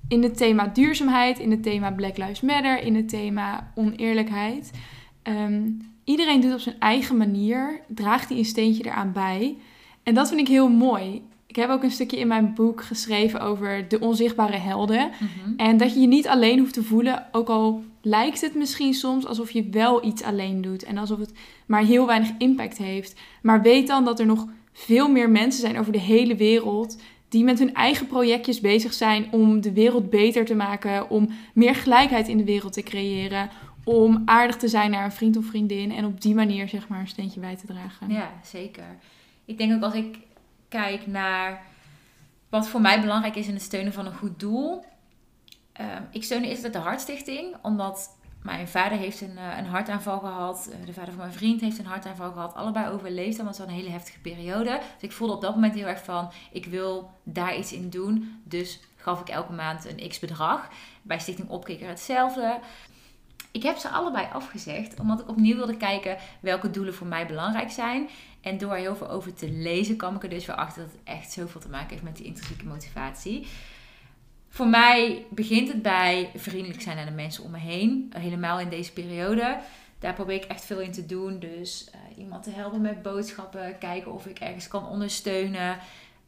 in 0.07 0.23
het 0.23 0.37
thema 0.37 0.67
duurzaamheid, 0.67 1.39
in 1.39 1.51
het 1.51 1.63
thema 1.63 1.91
Black 1.91 2.17
Lives 2.17 2.41
Matter, 2.41 2.83
in 2.83 2.95
het 2.95 3.09
thema 3.09 3.71
oneerlijkheid. 3.75 4.71
Ehm, 5.23 5.69
iedereen 6.03 6.41
doet 6.41 6.53
op 6.53 6.59
zijn 6.59 6.79
eigen 6.79 7.17
manier, 7.17 7.81
draagt 7.87 8.29
hij 8.29 8.37
een 8.37 8.45
steentje 8.45 8.85
eraan 8.85 9.11
bij. 9.11 9.57
En 10.03 10.13
dat 10.13 10.27
vind 10.27 10.39
ik 10.39 10.47
heel 10.47 10.69
mooi. 10.69 11.21
Ik 11.47 11.55
heb 11.55 11.69
ook 11.69 11.83
een 11.83 11.91
stukje 11.91 12.19
in 12.19 12.27
mijn 12.27 12.53
boek 12.53 12.83
geschreven 12.83 13.41
over 13.41 13.87
de 13.87 13.99
onzichtbare 13.99 14.57
helden. 14.57 15.09
Mhm. 15.09 15.53
En 15.57 15.77
dat 15.77 15.93
je 15.93 15.99
je 15.99 16.07
niet 16.07 16.27
alleen 16.27 16.59
hoeft 16.59 16.73
te 16.73 16.83
voelen, 16.83 17.25
ook 17.31 17.49
al 17.49 17.83
lijkt 18.01 18.41
het 18.41 18.55
misschien 18.55 18.93
soms 18.93 19.25
alsof 19.25 19.51
je 19.51 19.69
wel 19.69 20.05
iets 20.05 20.23
alleen 20.23 20.61
doet 20.61 20.83
en 20.83 20.97
alsof 20.97 21.19
het 21.19 21.33
maar 21.65 21.83
heel 21.83 22.05
weinig 22.05 22.29
impact 22.37 22.77
heeft. 22.77 23.19
Maar 23.41 23.61
weet 23.61 23.87
dan 23.87 24.05
dat 24.05 24.19
er 24.19 24.25
nog 24.25 24.47
veel 24.85 25.09
meer 25.09 25.29
mensen 25.29 25.61
zijn 25.61 25.79
over 25.79 25.91
de 25.91 25.99
hele 25.99 26.35
wereld 26.35 26.97
die 27.29 27.43
met 27.43 27.59
hun 27.59 27.73
eigen 27.73 28.07
projectjes 28.07 28.59
bezig 28.59 28.93
zijn 28.93 29.31
om 29.31 29.61
de 29.61 29.73
wereld 29.73 30.09
beter 30.09 30.45
te 30.45 30.55
maken, 30.55 31.09
om 31.09 31.29
meer 31.53 31.75
gelijkheid 31.75 32.27
in 32.27 32.37
de 32.37 32.43
wereld 32.43 32.73
te 32.73 32.83
creëren, 32.83 33.49
om 33.83 34.21
aardig 34.25 34.57
te 34.57 34.67
zijn 34.67 34.91
naar 34.91 35.05
een 35.05 35.11
vriend 35.11 35.37
of 35.37 35.45
vriendin 35.45 35.91
en 35.91 36.05
op 36.05 36.21
die 36.21 36.35
manier 36.35 36.67
zeg 36.67 36.87
maar 36.87 36.99
een 36.99 37.07
steentje 37.07 37.39
bij 37.39 37.55
te 37.55 37.65
dragen. 37.65 38.09
Ja, 38.09 38.31
zeker. 38.43 38.97
Ik 39.45 39.57
denk 39.57 39.73
ook 39.73 39.83
als 39.83 39.93
ik 39.93 40.17
kijk 40.67 41.07
naar 41.07 41.63
wat 42.49 42.67
voor 42.67 42.81
mij 42.81 43.01
belangrijk 43.01 43.35
is 43.35 43.47
in 43.47 43.53
het 43.53 43.63
steunen 43.63 43.93
van 43.93 44.05
een 44.05 44.15
goed 44.15 44.39
doel. 44.39 44.83
Ehm, 45.73 46.01
ik 46.11 46.23
steun 46.23 46.43
eerst 46.43 46.73
de 46.73 46.79
Hartstichting, 46.79 47.55
omdat 47.61 48.17
mijn 48.41 48.67
vader 48.67 48.97
heeft 48.97 49.21
een, 49.21 49.37
eh, 49.37 49.57
een 49.57 49.65
hartaanval 49.65 50.19
gehad. 50.19 50.69
Eh, 50.71 50.85
de 50.85 50.93
vader 50.93 51.13
van 51.13 51.21
mijn 51.21 51.37
vriend 51.37 51.61
heeft 51.61 51.79
een 51.79 51.85
hartaanval 51.85 52.31
gehad. 52.31 52.55
Allebei 52.55 52.89
overleefd, 52.89 53.39
en 53.39 53.45
dat 53.45 53.57
was 53.57 53.57
wel 53.57 53.67
een 53.67 53.81
hele 53.81 53.93
heftige 53.93 54.19
periode. 54.19 54.79
Dus 54.93 55.09
ik 55.09 55.11
voelde 55.11 55.33
op 55.33 55.41
dat 55.41 55.55
moment 55.55 55.73
heel 55.73 55.87
erg 55.87 56.03
van, 56.03 56.31
ik 56.51 56.65
wil 56.65 57.09
daar 57.23 57.57
iets 57.57 57.73
in 57.73 57.89
doen. 57.89 58.41
Dus 58.43 58.79
gaf 58.95 59.21
ik 59.21 59.29
elke 59.29 59.53
maand 59.53 59.85
een 59.85 60.09
x 60.09 60.19
bedrag. 60.19 60.69
Bij 61.01 61.19
Stichting 61.19 61.49
Opkikker 61.49 61.87
hetzelfde. 61.87 62.59
Ik 63.51 63.63
heb 63.63 63.77
ze 63.77 63.89
allebei 63.89 64.27
afgezegd, 64.33 64.99
omdat 64.99 65.19
ik 65.19 65.29
opnieuw 65.29 65.55
wilde 65.55 65.77
kijken 65.77 66.17
welke 66.39 66.71
doelen 66.71 66.93
voor 66.93 67.07
mij 67.07 67.27
belangrijk 67.27 67.71
zijn. 67.71 68.09
En 68.41 68.57
door 68.57 68.71
er 68.71 68.77
heel 68.77 68.95
veel 68.95 69.09
over 69.09 69.33
te 69.33 69.51
lezen, 69.51 69.97
kwam 69.97 70.15
ik 70.15 70.23
er 70.23 70.29
dus 70.29 70.45
weer 70.45 70.55
achter 70.55 70.81
dat 70.81 70.91
het 70.91 71.01
echt 71.03 71.31
zoveel 71.31 71.61
te 71.61 71.69
maken 71.69 71.89
heeft 71.89 72.03
met 72.03 72.15
die 72.15 72.25
intrinsieke 72.25 72.65
motivatie. 72.65 73.47
Voor 74.53 74.67
mij 74.67 75.25
begint 75.29 75.67
het 75.67 75.81
bij 75.81 76.31
vriendelijk 76.35 76.81
zijn 76.81 76.95
naar 76.95 77.05
de 77.05 77.11
mensen 77.11 77.43
om 77.43 77.51
me 77.51 77.57
heen. 77.57 78.13
Helemaal 78.17 78.59
in 78.59 78.69
deze 78.69 78.93
periode. 78.93 79.57
Daar 79.99 80.13
probeer 80.13 80.35
ik 80.35 80.43
echt 80.43 80.65
veel 80.65 80.79
in 80.79 80.91
te 80.91 81.05
doen. 81.05 81.39
Dus 81.39 81.89
eh, 81.91 82.17
iemand 82.17 82.43
te 82.43 82.49
helpen 82.49 82.81
met 82.81 83.01
boodschappen. 83.01 83.77
Kijken 83.77 84.13
of 84.13 84.25
ik 84.25 84.39
ergens 84.39 84.67
kan 84.67 84.87
ondersteunen. 84.87 85.77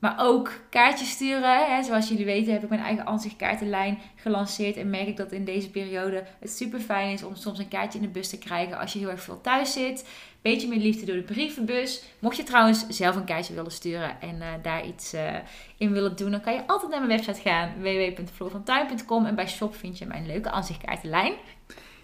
Maar 0.04 0.16
ook 0.18 0.52
kaartjes 0.70 1.10
sturen. 1.10 1.66
Hè. 1.66 1.84
Zoals 1.84 2.08
jullie 2.08 2.26
weten 2.26 2.54
heb 2.54 2.64
ik 2.64 2.70
mijn 2.70 2.82
eigen 2.82 3.06
ansichtkaartenlijn 3.06 4.00
gelanceerd. 4.16 4.78
En 4.78 4.90
merk 4.90 5.08
ik 5.08 5.18
dat 5.18 5.32
in 5.32 5.46
deze 5.46 5.70
periode 5.70 6.24
het 6.40 6.52
super 6.52 6.80
fijn 6.80 7.12
is 7.12 7.24
om 7.24 7.36
soms 7.36 7.60
een 7.60 7.68
kaartje 7.68 8.00
in 8.00 8.06
de 8.06 8.12
bus 8.12 8.30
te 8.30 8.38
krijgen 8.38 8.80
als 8.80 8.94
je 8.94 9.00
heel 9.00 9.10
erg 9.10 9.22
veel 9.22 9.42
thuis 9.42 9.74
zit. 9.74 10.08
Beetje 10.42 10.68
meer 10.68 10.80
liefde 10.80 11.06
door 11.06 11.16
de 11.16 11.22
brievenbus. 11.22 12.04
Mocht 12.20 12.38
je 12.38 12.44
trouwens 12.44 12.88
zelf 12.88 13.16
een 13.16 13.26
kaartje 13.26 13.54
willen 13.54 13.72
sturen 13.72 14.22
en 14.22 14.42
eh, 14.42 14.48
daar 14.62 14.86
iets 14.86 15.14
eh, 15.14 15.36
in 15.78 15.92
willen 15.92 16.16
doen, 16.16 16.32
dan 16.32 16.42
kan 16.42 16.54
je 16.54 16.68
altijd 16.68 16.92
naar 16.92 17.06
mijn 17.06 17.22
website 17.22 17.50
gaan. 17.50 17.74
www.floorvantuin.com 17.82 19.26
En 19.26 19.36
bij 19.36 19.48
shop 19.48 19.76
vind 19.76 19.98
je 19.98 20.06
mijn 20.06 20.26
leuke 20.26 20.52
ansichtkaartenlijn. 20.52 21.34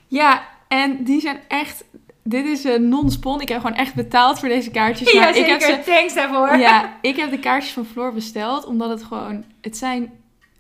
Ja, 0.08 0.48
en 0.68 1.04
die 1.04 1.22
zijn 1.22 1.40
echt 1.48 1.84
dit 2.24 2.46
is 2.46 2.64
een 2.64 2.90
non-spon. 2.90 3.42
Ik 3.42 3.50
heb 3.50 3.62
gewoon 3.62 3.78
echt 3.78 3.94
betaald 3.94 4.40
voor 4.40 4.50
deze 4.50 4.72
kaartjes. 4.72 5.12
Ja, 5.14 5.20
maar 5.20 5.34
zeker. 5.34 5.56
ik 5.56 5.62
heb 5.62 5.84
ze, 5.84 5.92
Thanks 5.92 6.14
daarvoor. 6.14 6.58
ja, 6.58 6.94
ik 7.02 7.16
heb 7.16 7.30
de 7.30 7.40
kaartjes 7.40 7.74
van 7.74 7.86
Floor 7.86 8.14
besteld. 8.14 8.66
Omdat 8.66 8.90
het 8.90 9.04
gewoon... 9.04 9.44
Het 9.62 9.78
zijn 9.78 10.12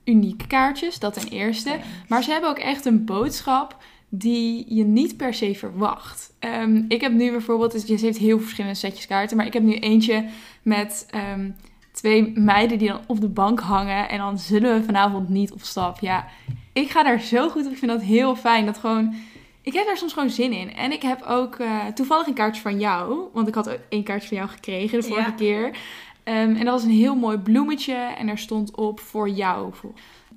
unieke 0.05 0.47
kaartjes, 0.47 0.99
dat 0.99 1.13
ten 1.13 1.27
eerste. 1.27 1.75
Maar 2.07 2.23
ze 2.23 2.31
hebben 2.31 2.49
ook 2.49 2.59
echt 2.59 2.85
een 2.85 3.05
boodschap 3.05 3.77
die 4.09 4.65
je 4.67 4.83
niet 4.83 5.17
per 5.17 5.33
se 5.33 5.55
verwacht. 5.55 6.33
Ehm, 6.39 6.83
ik 6.87 7.01
heb 7.01 7.11
nu 7.11 7.31
bijvoorbeeld, 7.31 7.71
dus 7.71 7.99
ze 7.99 8.05
heeft 8.05 8.17
heel 8.17 8.39
verschillende 8.39 8.77
setjes 8.77 9.07
kaarten, 9.07 9.37
maar 9.37 9.45
ik 9.45 9.53
heb 9.53 9.63
nu 9.63 9.73
eentje 9.73 10.25
met 10.61 11.07
ehm, 11.09 11.49
twee 11.91 12.31
meiden 12.35 12.77
die 12.77 12.87
dan 12.87 13.01
op 13.07 13.21
de 13.21 13.27
bank 13.27 13.59
hangen 13.59 14.09
en 14.09 14.17
dan 14.17 14.37
zullen 14.37 14.79
we 14.79 14.83
vanavond 14.83 15.29
niet 15.29 15.51
op 15.51 15.61
stap. 15.61 15.99
Ja, 15.99 16.27
ik 16.73 16.89
ga 16.89 17.03
daar 17.03 17.19
zo 17.19 17.49
goed 17.49 17.65
op. 17.65 17.71
Ik 17.71 17.77
vind 17.77 17.91
dat 17.91 18.01
heel 18.01 18.35
fijn. 18.35 18.65
Dat 18.65 18.77
gewoon, 18.77 19.15
ik 19.61 19.73
heb 19.73 19.85
daar 19.85 19.97
soms 19.97 20.13
gewoon 20.13 20.29
zin 20.29 20.51
in. 20.53 20.73
En 20.75 20.91
ik 20.91 21.01
heb 21.01 21.21
ook 21.27 21.55
eh, 21.55 21.85
toevallig 21.85 22.27
een 22.27 22.33
kaartje 22.33 22.61
van 22.61 22.79
jou, 22.79 23.19
want 23.33 23.47
ik 23.47 23.55
had 23.55 23.69
ook 23.69 23.79
één 23.89 24.03
kaartje 24.03 24.27
van 24.27 24.37
jou 24.37 24.49
gekregen 24.49 24.99
de 25.01 25.07
vorige 25.07 25.29
Ja. 25.29 25.35
keer. 25.35 25.77
Ehm, 26.23 26.37
en 26.55 26.65
dat 26.65 26.73
was 26.73 26.83
een 26.83 26.89
heel 26.89 27.15
mooi 27.15 27.37
bloemetje 27.37 27.93
en 27.95 28.27
daar 28.27 28.37
stond 28.37 28.75
op 28.75 28.99
voor 28.99 29.29
jou. 29.29 29.73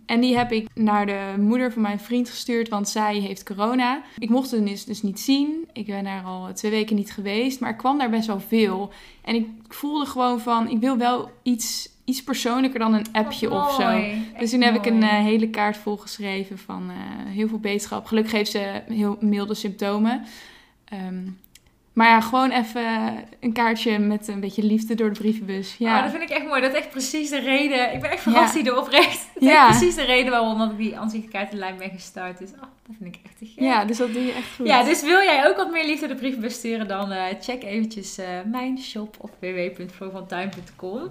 En 0.06 0.20
die 0.20 0.36
heb 0.36 0.52
ik 0.52 0.68
naar 0.74 1.06
de 1.06 1.34
moeder 1.38 1.72
van 1.72 1.82
mijn 1.82 2.00
vriend 2.00 2.28
gestuurd, 2.30 2.68
want 2.68 2.88
zij 2.88 3.16
heeft 3.16 3.44
corona. 3.44 4.02
Ik 4.18 4.28
mocht 4.28 4.50
het 4.50 4.66
dus, 4.66 4.84
dus 4.84 5.02
niet 5.02 5.20
zien. 5.20 5.68
Ik 5.72 5.86
ben 5.86 6.04
daar 6.04 6.22
al 6.24 6.52
twee 6.54 6.70
weken 6.70 6.96
niet 6.96 7.12
geweest, 7.12 7.60
maar 7.60 7.70
ik 7.70 7.76
kwam 7.76 7.98
daar 7.98 8.10
best 8.10 8.26
wel 8.26 8.40
veel. 8.40 8.92
En 9.22 9.34
ik 9.34 9.46
voelde 9.68 10.06
gewoon 10.06 10.40
van, 10.40 10.68
ik 10.68 10.78
wil 10.80 10.96
wel 10.96 11.30
iets, 11.42 11.88
iets 12.12 12.22
persoonlijker 12.22 12.78
dan 12.78 12.94
een 12.94 13.06
appje 13.12 13.50
of 13.50 13.74
zo. 13.74 14.00
Dus 14.38 14.50
toen 14.50 14.60
heb 14.60 14.74
ik 14.74 14.86
een 14.86 15.02
eh, 15.02 15.08
hele 15.08 15.50
kaart 15.50 15.76
volgeschreven 15.76 16.58
van 16.58 16.90
eh, 16.90 16.96
heel 17.32 17.48
veel 17.48 17.58
beterschap. 17.58 18.06
Gelukkig 18.06 18.32
heeft 18.32 18.50
ze 18.50 18.82
heel 18.86 19.16
milde 19.20 19.54
symptomen. 19.54 20.24
Ehm, 20.84 21.24
maar 21.92 22.08
ja, 22.08 22.20
gewoon 22.20 22.50
even 22.50 23.14
een 23.40 23.52
kaartje 23.52 23.98
met 23.98 24.28
een 24.28 24.40
beetje 24.40 24.62
liefde 24.62 24.94
door 24.94 25.12
de 25.12 25.18
brievenbus. 25.20 25.74
Ja, 25.78 25.96
Oh, 25.96 26.02
dat 26.02 26.10
vind 26.10 26.22
ik 26.22 26.36
echt 26.36 26.46
mooi. 26.46 26.60
Dat 26.60 26.72
is 26.72 26.78
echt 26.78 26.90
precies 26.90 27.30
de 27.30 27.38
reden. 27.40 27.92
Ik 27.94 28.00
ben 28.00 28.10
echt 28.10 28.22
verrast 28.22 28.54
Ja. 28.54 28.60
hierdoor 28.62 28.80
oprecht. 28.82 29.28
Dat 29.34 29.42
is 29.42 29.48
Ja. 29.48 29.66
precies 29.68 29.94
de 29.94 30.04
reden 30.04 30.30
waarom 30.30 30.58
dat 30.58 30.70
ik 30.70 30.76
die 30.76 30.98
ansichtkaartenlijn 30.98 31.76
ben 31.76 31.90
gestart. 31.90 32.38
Dus 32.38 32.50
oh, 32.50 32.60
dat 32.86 32.96
vind 33.00 33.14
ik 33.14 33.20
echt 33.24 33.38
te 33.38 33.44
gek. 33.46 33.64
ja, 33.64 33.84
dus 33.84 33.96
dat 33.96 34.12
doe 34.12 34.24
je 34.24 34.32
echt 34.32 34.54
goed. 34.56 34.66
Ja, 34.66 34.82
dus 34.84 35.02
wil 35.02 35.20
jij 35.22 35.48
ook 35.48 35.56
wat 35.56 35.70
meer 35.70 35.86
liefde 35.86 36.06
de 36.06 36.14
brievenbus 36.14 36.54
sturen, 36.54 36.88
dan 36.88 37.10
eh, 37.12 37.24
check 37.40 37.62
eventjes 37.62 38.18
eh, 38.18 38.26
mijn 38.44 38.78
shop 38.78 39.16
op 39.18 39.30
www.flowvantuin.com. 39.40 41.08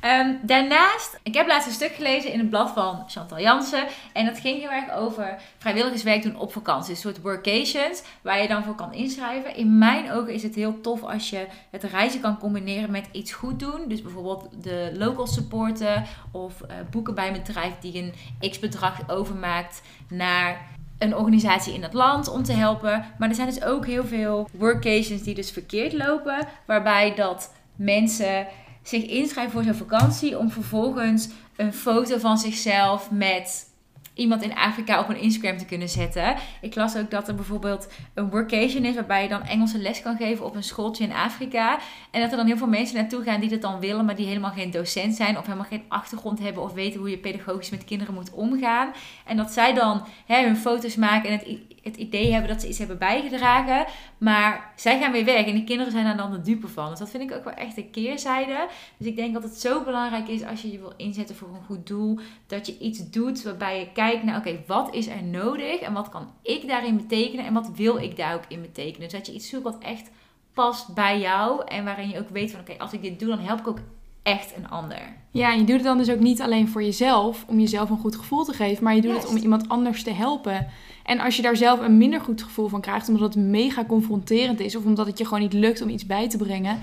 Ehm, 0.00 0.34
daarnaast, 0.42 1.20
ik 1.22 1.34
heb 1.34 1.46
laatst 1.46 1.66
een 1.66 1.72
stuk 1.74 1.92
gelezen 1.94 2.32
in 2.32 2.38
het 2.38 2.50
blad 2.50 2.70
van 2.70 3.04
Chantal 3.06 3.40
Jansen. 3.40 3.86
En 4.12 4.24
dat 4.26 4.38
ging 4.40 4.60
heel 4.60 4.70
erg 4.70 4.92
over 4.94 5.36
vrijwilligerswerk 5.58 6.22
doen 6.22 6.36
op 6.38 6.52
vakantie. 6.52 6.90
Een 6.90 6.96
soort 6.96 7.20
workations, 7.22 8.02
waar 8.22 8.42
je 8.42 8.48
dan 8.48 8.64
voor 8.64 8.74
kan 8.74 8.92
inschrijven. 8.92 9.56
In 9.56 9.78
mijn 9.78 10.12
ogen 10.12 10.23
is 10.28 10.42
het 10.42 10.54
heel 10.54 10.80
tof 10.80 11.02
als 11.02 11.30
je 11.30 11.46
het 11.70 11.82
reizen 11.82 12.20
kan 12.20 12.38
combineren 12.38 12.90
met 12.90 13.08
iets 13.12 13.32
goed 13.32 13.60
doen. 13.60 13.88
Dus 13.88 14.02
bijvoorbeeld 14.02 14.48
de 14.62 14.92
local 14.98 15.26
supporten 15.26 16.04
of 16.30 16.60
eh, 16.60 16.76
boeken 16.90 17.14
bij 17.14 17.26
een 17.26 17.32
bedrijf 17.32 17.72
die 17.80 18.12
een 18.38 18.50
x-bedrag 18.50 19.10
overmaakt 19.10 19.82
naar 20.08 20.72
een 20.98 21.16
organisatie 21.16 21.74
in 21.74 21.80
dat 21.80 21.92
land 21.92 22.28
om 22.28 22.42
te 22.42 22.52
helpen. 22.52 23.04
Maar 23.18 23.28
er 23.28 23.34
zijn 23.34 23.48
dus 23.48 23.62
ook 23.62 23.86
heel 23.86 24.04
veel 24.04 24.48
workations 24.52 25.22
die 25.22 25.34
dus 25.34 25.50
verkeerd 25.50 25.92
lopen. 25.92 26.46
Waarbij 26.66 27.14
dat 27.14 27.52
mensen 27.76 28.46
zich 28.82 29.02
inschrijven 29.02 29.52
voor 29.52 29.62
zo'n 29.62 29.88
vakantie 29.88 30.38
om 30.38 30.50
vervolgens 30.50 31.28
een 31.56 31.72
foto 31.72 32.18
van 32.18 32.38
zichzelf 32.38 33.10
met 33.10 33.72
iemand 34.14 34.42
in 34.42 34.54
Afrika 34.54 35.00
op 35.00 35.08
een 35.08 35.20
Instagram 35.20 35.58
te 35.58 35.64
kunnen 35.64 35.88
zetten. 35.88 36.36
Ik 36.60 36.74
las 36.74 36.96
ook 36.96 37.10
dat 37.10 37.28
er 37.28 37.34
bijvoorbeeld 37.34 37.88
een 38.14 38.30
workation 38.30 38.84
is 38.84 38.94
waarbij 38.94 39.22
je 39.22 39.28
dan 39.28 39.42
Engelse 39.42 39.78
les 39.78 40.02
kan 40.02 40.16
geven 40.16 40.44
op 40.44 40.54
een 40.54 40.62
schooltje 40.62 41.04
in 41.04 41.12
Afrika. 41.12 41.78
En 42.10 42.20
dat 42.20 42.30
er 42.30 42.36
dan 42.36 42.46
heel 42.46 42.56
veel 42.56 42.66
mensen 42.66 42.96
naartoe 42.96 43.22
gaan 43.22 43.40
die 43.40 43.50
dat 43.50 43.62
dan 43.62 43.80
willen, 43.80 44.04
maar 44.04 44.16
die 44.16 44.26
helemaal 44.26 44.50
geen 44.50 44.70
docent 44.70 45.14
zijn 45.14 45.38
of 45.38 45.44
helemaal 45.44 45.66
geen 45.66 45.84
achtergrond 45.88 46.38
hebben 46.38 46.62
of 46.62 46.72
weten 46.72 47.00
hoe 47.00 47.10
je 47.10 47.18
pedagogisch 47.18 47.70
met 47.70 47.84
kinderen 47.84 48.14
moet 48.14 48.32
omgaan. 48.32 48.92
En 49.26 49.36
dat 49.36 49.50
zij 49.50 49.74
dan 49.74 50.06
hè, 50.26 50.44
hun 50.44 50.56
foto's 50.56 50.96
maken 50.96 51.30
en 51.30 51.38
het, 51.38 51.58
het 51.82 51.96
idee 51.96 52.32
hebben 52.32 52.50
dat 52.50 52.60
ze 52.60 52.68
iets 52.68 52.78
hebben 52.78 52.98
bijgedragen. 52.98 53.84
Maar 54.18 54.72
zij 54.76 54.98
gaan 55.00 55.12
weer 55.12 55.24
weg 55.24 55.46
en 55.46 55.54
die 55.54 55.64
kinderen 55.64 55.92
zijn 55.92 56.04
daar 56.04 56.16
dan 56.16 56.30
de 56.30 56.40
dupe 56.40 56.68
van. 56.68 56.90
Dus 56.90 56.98
dat 56.98 57.10
vind 57.10 57.30
ik 57.30 57.36
ook 57.36 57.44
wel 57.44 57.54
echt 57.54 57.76
een 57.76 57.90
keerzijde. 57.90 58.66
Dus 58.96 59.06
ik 59.06 59.16
denk 59.16 59.34
dat 59.34 59.42
het 59.42 59.60
zo 59.60 59.84
belangrijk 59.84 60.28
is 60.28 60.44
als 60.44 60.62
je 60.62 60.72
je 60.72 60.78
wil 60.78 60.92
inzetten 60.96 61.36
voor 61.36 61.48
een 61.48 61.64
goed 61.66 61.86
doel. 61.86 62.18
Dat 62.46 62.66
je 62.66 62.78
iets 62.78 63.10
doet 63.10 63.42
waarbij 63.42 63.78
je 63.78 63.92
naar 64.24 64.38
oké, 64.38 64.62
wat 64.66 64.94
is 64.94 65.06
er 65.06 65.22
nodig 65.22 65.80
en 65.80 65.92
wat 65.92 66.08
kan 66.08 66.28
ik 66.42 66.68
daarin 66.68 66.96
betekenen 66.96 67.44
en 67.44 67.54
wat 67.54 67.70
wil 67.74 67.96
ik 67.96 68.16
daar 68.16 68.34
ook 68.34 68.44
in 68.48 68.60
betekenen. 68.60 69.08
Dus 69.08 69.18
dat 69.18 69.26
je 69.26 69.32
iets 69.32 69.48
zoekt 69.48 69.64
wat 69.64 69.78
echt 69.78 70.10
past 70.52 70.94
bij 70.94 71.20
jou 71.20 71.64
en 71.66 71.84
waarin 71.84 72.08
je 72.08 72.18
ook 72.18 72.28
weet 72.28 72.50
van 72.50 72.60
oké, 72.60 72.74
als 72.78 72.92
ik 72.92 73.02
dit 73.02 73.18
doe 73.18 73.28
dan 73.28 73.38
help 73.38 73.58
ik 73.58 73.68
ook 73.68 73.80
echt 74.22 74.56
een 74.56 74.68
ander. 74.68 75.16
Ja, 75.30 75.52
en 75.52 75.58
je 75.58 75.64
doet 75.64 75.74
het 75.74 75.84
dan 75.84 75.98
dus 75.98 76.10
ook 76.10 76.20
niet 76.20 76.40
alleen 76.40 76.68
voor 76.68 76.82
jezelf, 76.82 77.44
om 77.48 77.60
jezelf 77.60 77.90
een 77.90 77.98
goed 77.98 78.16
gevoel 78.16 78.44
te 78.44 78.52
geven, 78.52 78.84
maar 78.84 78.94
je 78.94 79.00
doet 79.00 79.16
het 79.16 79.26
om 79.26 79.36
iemand 79.36 79.68
anders 79.68 80.02
te 80.02 80.12
helpen. 80.12 80.66
En 81.04 81.20
als 81.20 81.36
je 81.36 81.42
daar 81.42 81.56
zelf 81.56 81.80
een 81.80 81.98
minder 81.98 82.20
goed 82.20 82.42
gevoel 82.42 82.68
van 82.68 82.80
krijgt, 82.80 83.08
omdat 83.08 83.34
het 83.34 83.44
mega 83.44 83.84
confronterend 83.84 84.60
is, 84.60 84.76
of 84.76 84.84
omdat 84.84 85.06
het 85.06 85.18
je 85.18 85.24
gewoon 85.24 85.40
niet 85.40 85.52
lukt 85.52 85.82
om 85.82 85.88
iets 85.88 86.06
bij 86.06 86.28
te 86.28 86.36
brengen, 86.36 86.78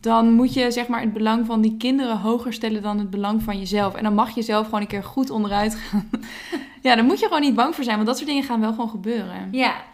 dan 0.00 0.32
moet 0.32 0.54
je 0.54 0.70
zeg 0.70 0.86
maar 0.86 1.00
het 1.00 1.12
belang 1.12 1.46
van 1.46 1.60
die 1.60 1.76
kinderen 1.76 2.18
hoger 2.18 2.52
stellen 2.52 2.82
dan 2.82 2.98
het 2.98 3.10
belang 3.10 3.42
van 3.42 3.58
jezelf. 3.58 3.94
En 3.94 4.02
dan 4.02 4.14
mag 4.14 4.34
je 4.34 4.42
zelf 4.42 4.64
gewoon 4.64 4.80
een 4.80 4.86
keer 4.86 5.04
goed 5.04 5.30
onderuit 5.30 5.74
gaan. 5.74 6.08
Ja, 6.84 6.94
daar 6.94 7.04
moet 7.04 7.18
je 7.18 7.26
gewoon 7.26 7.40
niet 7.40 7.54
bang 7.54 7.74
voor 7.74 7.84
zijn, 7.84 7.96
want 7.96 8.08
dat 8.08 8.16
soort 8.16 8.28
dingen 8.28 8.44
gaan 8.44 8.60
wel 8.60 8.70
gewoon 8.70 8.88
gebeuren. 8.88 9.48
Ja, 9.52 9.84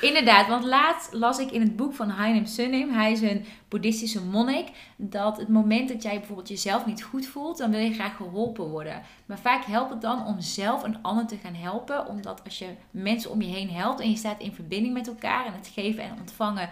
inderdaad. 0.00 0.48
Want 0.48 0.64
laatst 0.64 1.12
las 1.12 1.38
ik 1.38 1.50
in 1.50 1.60
het 1.60 1.76
boek 1.76 1.94
van 1.94 2.08
Hainem 2.08 2.46
Sunnim, 2.46 2.90
hij 2.90 3.12
is 3.12 3.20
een 3.20 3.44
boeddhistische 3.68 4.24
monnik, 4.24 4.68
dat 4.96 5.36
het 5.36 5.48
moment 5.48 5.88
dat 5.88 6.02
jij 6.02 6.18
bijvoorbeeld 6.18 6.48
jezelf 6.48 6.86
niet 6.86 7.02
goed 7.02 7.26
voelt, 7.26 7.58
dan 7.58 7.70
wil 7.70 7.80
je 7.80 7.92
graag 7.92 8.16
geholpen 8.16 8.68
worden. 8.68 9.02
Maar 9.26 9.38
vaak 9.38 9.64
helpt 9.64 9.90
het 9.90 10.00
dan 10.00 10.26
om 10.26 10.40
zelf 10.40 10.82
een 10.82 11.02
ander 11.02 11.26
te 11.26 11.36
gaan 11.36 11.54
helpen, 11.54 12.06
omdat 12.06 12.44
als 12.44 12.58
je 12.58 12.74
mensen 12.90 13.30
om 13.30 13.42
je 13.42 13.48
heen 13.48 13.70
helpt 13.70 14.00
en 14.00 14.10
je 14.10 14.16
staat 14.16 14.40
in 14.40 14.52
verbinding 14.52 14.94
met 14.94 15.08
elkaar 15.08 15.46
en 15.46 15.52
het 15.52 15.70
geven 15.74 16.02
en 16.02 16.16
ontvangen 16.20 16.68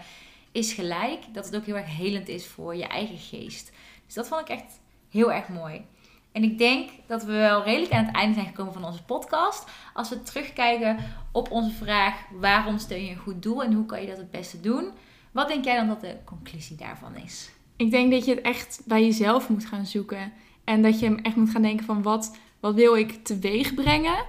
is 0.51 0.73
gelijk, 0.73 1.19
dat 1.31 1.45
het 1.45 1.55
ook 1.55 1.65
heel 1.65 1.77
erg 1.77 1.97
helend 1.97 2.27
is 2.27 2.47
voor 2.47 2.75
je 2.75 2.87
eigen 2.87 3.17
geest. 3.17 3.71
Dus 4.05 4.13
dat 4.13 4.27
vond 4.27 4.41
ik 4.41 4.49
echt 4.49 4.79
heel 5.09 5.33
erg 5.33 5.47
mooi. 5.47 5.85
En 6.31 6.43
ik 6.43 6.57
denk 6.57 6.89
dat 7.07 7.23
we 7.23 7.31
wel 7.31 7.63
redelijk 7.63 7.93
aan 7.93 8.05
het 8.05 8.15
einde 8.15 8.33
zijn 8.33 8.45
gekomen 8.45 8.73
van 8.73 8.85
onze 8.85 9.03
podcast. 9.03 9.69
Als 9.93 10.09
we 10.09 10.23
terugkijken 10.23 10.97
op 11.31 11.51
onze 11.51 11.71
vraag: 11.71 12.15
waarom 12.31 12.77
steun 12.77 13.05
je 13.05 13.11
een 13.11 13.17
goed 13.17 13.43
doel 13.43 13.63
en 13.63 13.73
hoe 13.73 13.85
kan 13.85 14.01
je 14.01 14.07
dat 14.07 14.17
het 14.17 14.31
beste 14.31 14.61
doen? 14.61 14.91
Wat 15.31 15.47
denk 15.47 15.65
jij 15.65 15.75
dan 15.75 15.87
dat 15.87 16.01
de 16.01 16.17
conclusie 16.25 16.75
daarvan 16.75 17.15
is? 17.15 17.51
Ik 17.75 17.91
denk 17.91 18.11
dat 18.11 18.25
je 18.25 18.35
het 18.35 18.43
echt 18.43 18.81
bij 18.85 19.03
jezelf 19.03 19.49
moet 19.49 19.65
gaan 19.65 19.85
zoeken. 19.85 20.33
En 20.63 20.81
dat 20.81 20.99
je 20.99 21.15
echt 21.21 21.35
moet 21.35 21.49
gaan 21.49 21.61
denken 21.61 21.85
van 21.85 22.01
wat, 22.01 22.37
wat 22.59 22.75
wil 22.75 22.95
ik 22.95 23.23
teweeg 23.23 23.73
brengen? 23.73 24.25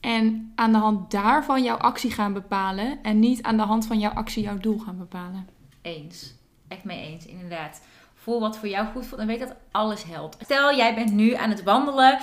En 0.00 0.52
aan 0.54 0.72
de 0.72 0.78
hand 0.78 1.10
daarvan 1.10 1.62
jouw 1.62 1.76
actie 1.76 2.10
gaan 2.10 2.32
bepalen. 2.32 3.02
En 3.02 3.18
niet 3.18 3.42
aan 3.42 3.56
de 3.56 3.62
hand 3.62 3.86
van 3.86 3.98
jouw 3.98 4.12
actie 4.12 4.42
jouw 4.42 4.58
doel 4.58 4.78
gaan 4.78 4.98
bepalen. 4.98 5.48
Eens. 5.82 6.34
Echt 6.68 6.84
mee 6.84 7.12
eens, 7.12 7.26
inderdaad. 7.26 7.80
Voel 8.24 8.40
wat 8.40 8.58
voor 8.58 8.68
jou 8.68 8.86
goed 8.86 9.06
voelt 9.06 9.20
en 9.20 9.26
weet 9.26 9.38
dat 9.38 9.54
alles 9.70 10.04
helpt. 10.04 10.36
Stel, 10.40 10.76
jij 10.76 10.94
bent 10.94 11.12
nu 11.12 11.34
aan 11.34 11.50
het 11.50 11.62
wandelen 11.62 12.18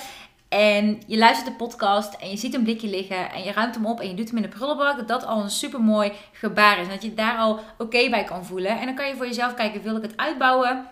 en 0.50 1.02
je 1.08 1.18
luistert 1.18 1.50
de 1.50 1.56
podcast 1.56 2.14
en 2.14 2.30
je 2.30 2.38
ziet 2.38 2.54
een 2.54 2.64
blikje 2.64 2.90
liggen 2.90 3.32
en 3.32 3.44
je 3.44 3.52
ruimt 3.52 3.76
hem 3.76 3.86
op 3.86 4.00
en 4.00 4.08
je 4.08 4.14
doet 4.14 4.28
hem 4.28 4.36
in 4.36 4.42
de 4.42 4.58
prullenbak. 4.58 4.98
Dat 4.98 5.08
dat 5.08 5.26
al 5.26 5.42
een 5.42 5.50
super 5.50 5.82
mooi 5.82 6.12
gebaar 6.32 6.80
is. 6.80 6.88
Dat 6.88 7.02
je 7.02 7.14
daar 7.14 7.38
al 7.38 7.60
oké 7.78 8.10
bij 8.10 8.24
kan 8.24 8.46
voelen. 8.46 8.80
En 8.80 8.86
dan 8.86 8.96
kan 8.96 9.08
je 9.08 9.16
voor 9.16 9.26
jezelf 9.26 9.54
kijken, 9.54 9.82
wil 9.82 9.96
ik 9.96 10.02
het 10.02 10.18
uitbouwen 10.18 10.86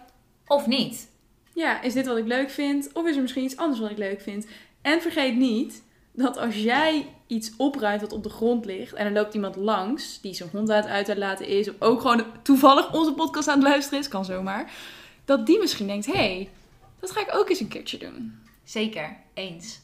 of 0.47 0.67
niet? 0.67 1.09
Ja, 1.53 1.81
is 1.81 1.93
dit 1.93 2.07
wat 2.07 2.17
ik 2.17 2.27
leuk 2.27 2.49
vind? 2.49 2.89
Of 2.93 3.05
is 3.05 3.15
er 3.15 3.21
misschien 3.21 3.43
iets 3.43 3.57
anders 3.57 3.79
wat 3.79 3.91
ik 3.91 3.97
leuk 3.97 4.21
vind? 4.21 4.47
En 4.81 5.01
vergeet 5.01 5.35
niet 5.35 5.83
dat 6.23 6.37
als 6.37 6.55
jij 6.55 7.07
iets 7.27 7.51
opruimt 7.57 8.01
wat 8.01 8.11
op 8.11 8.23
de 8.23 8.29
grond 8.29 8.65
ligt 8.65 8.93
en 8.93 9.05
er 9.05 9.11
loopt 9.11 9.33
iemand 9.33 9.55
langs 9.55 10.21
die 10.21 10.33
zijn 10.33 10.49
hond 10.51 10.69
aan 10.69 10.75
het 10.75 11.07
uitlaten 11.07 11.47
is, 11.47 11.69
of 11.69 11.75
ook 11.79 12.01
gewoon 12.01 12.25
toevallig 12.41 12.93
onze 12.93 13.13
podcast 13.13 13.47
aan 13.47 13.59
het 13.59 13.67
luisteren 13.67 13.99
is, 13.99 14.07
kan 14.07 14.25
zomaar, 14.25 14.71
dat 15.25 15.45
die 15.45 15.59
misschien 15.59 15.87
denkt: 15.87 16.05
hé, 16.05 16.13
hey, 16.13 16.49
dat 16.99 17.11
ga 17.11 17.21
ik 17.21 17.35
ook 17.35 17.49
eens 17.49 17.59
een 17.59 17.67
keertje 17.67 17.97
doen. 17.97 18.39
Zeker, 18.63 19.17
eens. 19.33 19.79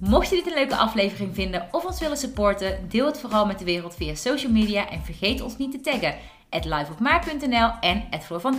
Mocht 0.00 0.28
je 0.28 0.36
dit 0.36 0.46
een 0.46 0.54
leuke 0.54 0.76
aflevering 0.76 1.34
vinden 1.34 1.68
of 1.70 1.84
ons 1.84 2.00
willen 2.00 2.16
supporten, 2.16 2.88
deel 2.88 3.06
het 3.06 3.20
vooral 3.20 3.46
met 3.46 3.58
de 3.58 3.64
wereld 3.64 3.94
via 3.94 4.14
social 4.14 4.52
media 4.52 4.88
en 4.88 5.02
vergeet 5.02 5.40
ons 5.40 5.56
niet 5.56 5.70
te 5.70 5.80
taggen. 5.80 6.14
At 6.50 6.64
liveofmaar.nl 6.64 7.70
en 7.80 8.04
at 8.10 8.24
Floor 8.24 8.40
van. 8.40 8.56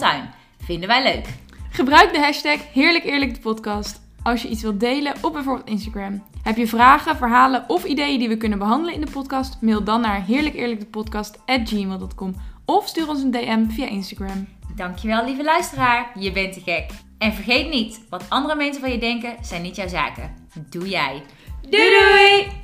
Vinden 0.66 0.88
wij 0.88 1.04
leuk. 1.04 1.26
Gebruik 1.70 2.14
de 2.14 2.20
hashtag 2.20 2.60
Heerlijk 2.74 3.04
Eerlijk 3.04 3.34
de 3.34 3.40
podcast 3.40 4.02
als 4.24 4.42
je 4.42 4.48
iets 4.48 4.62
wilt 4.62 4.80
delen 4.80 5.14
op 5.22 5.34
bijvoorbeeld 5.34 5.70
Instagram. 5.70 6.24
Heb 6.44 6.58
je 6.58 6.68
vragen, 6.68 7.16
verhalen 7.16 7.64
of 7.68 7.84
ideeën 7.84 8.20
die 8.20 8.30
we 8.30 8.38
kunnen 8.38 8.60
behandelen 8.60 8.94
in 8.94 9.02
de 9.02 9.12
podcast? 9.12 9.58
Mail 9.62 9.84
dan 9.84 10.02
naar 10.02 10.26
heerlijkeerlijkdepodcast.gmail.com 10.26 12.36
of 12.66 12.88
stuur 12.88 13.10
ons 13.10 13.22
een 13.22 13.32
DM 13.32 13.70
via 13.70 13.88
Instagram. 13.88 14.48
Dankjewel 14.76 15.26
lieve 15.26 15.44
luisteraar, 15.44 16.12
je 16.20 16.32
bent 16.32 16.54
te 16.54 16.62
gek. 16.62 16.92
En 17.18 17.34
vergeet 17.34 17.70
niet, 17.70 18.02
wat 18.10 18.26
andere 18.30 18.56
mensen 18.56 18.82
van 18.82 18.92
je 18.92 18.98
denken 18.98 19.36
zijn 19.42 19.62
niet 19.62 19.76
jouw 19.76 19.88
zaken. 19.88 20.36
Doe 20.70 20.90
jij. 20.90 21.24
Doei 21.70 21.90
doei! 21.90 22.63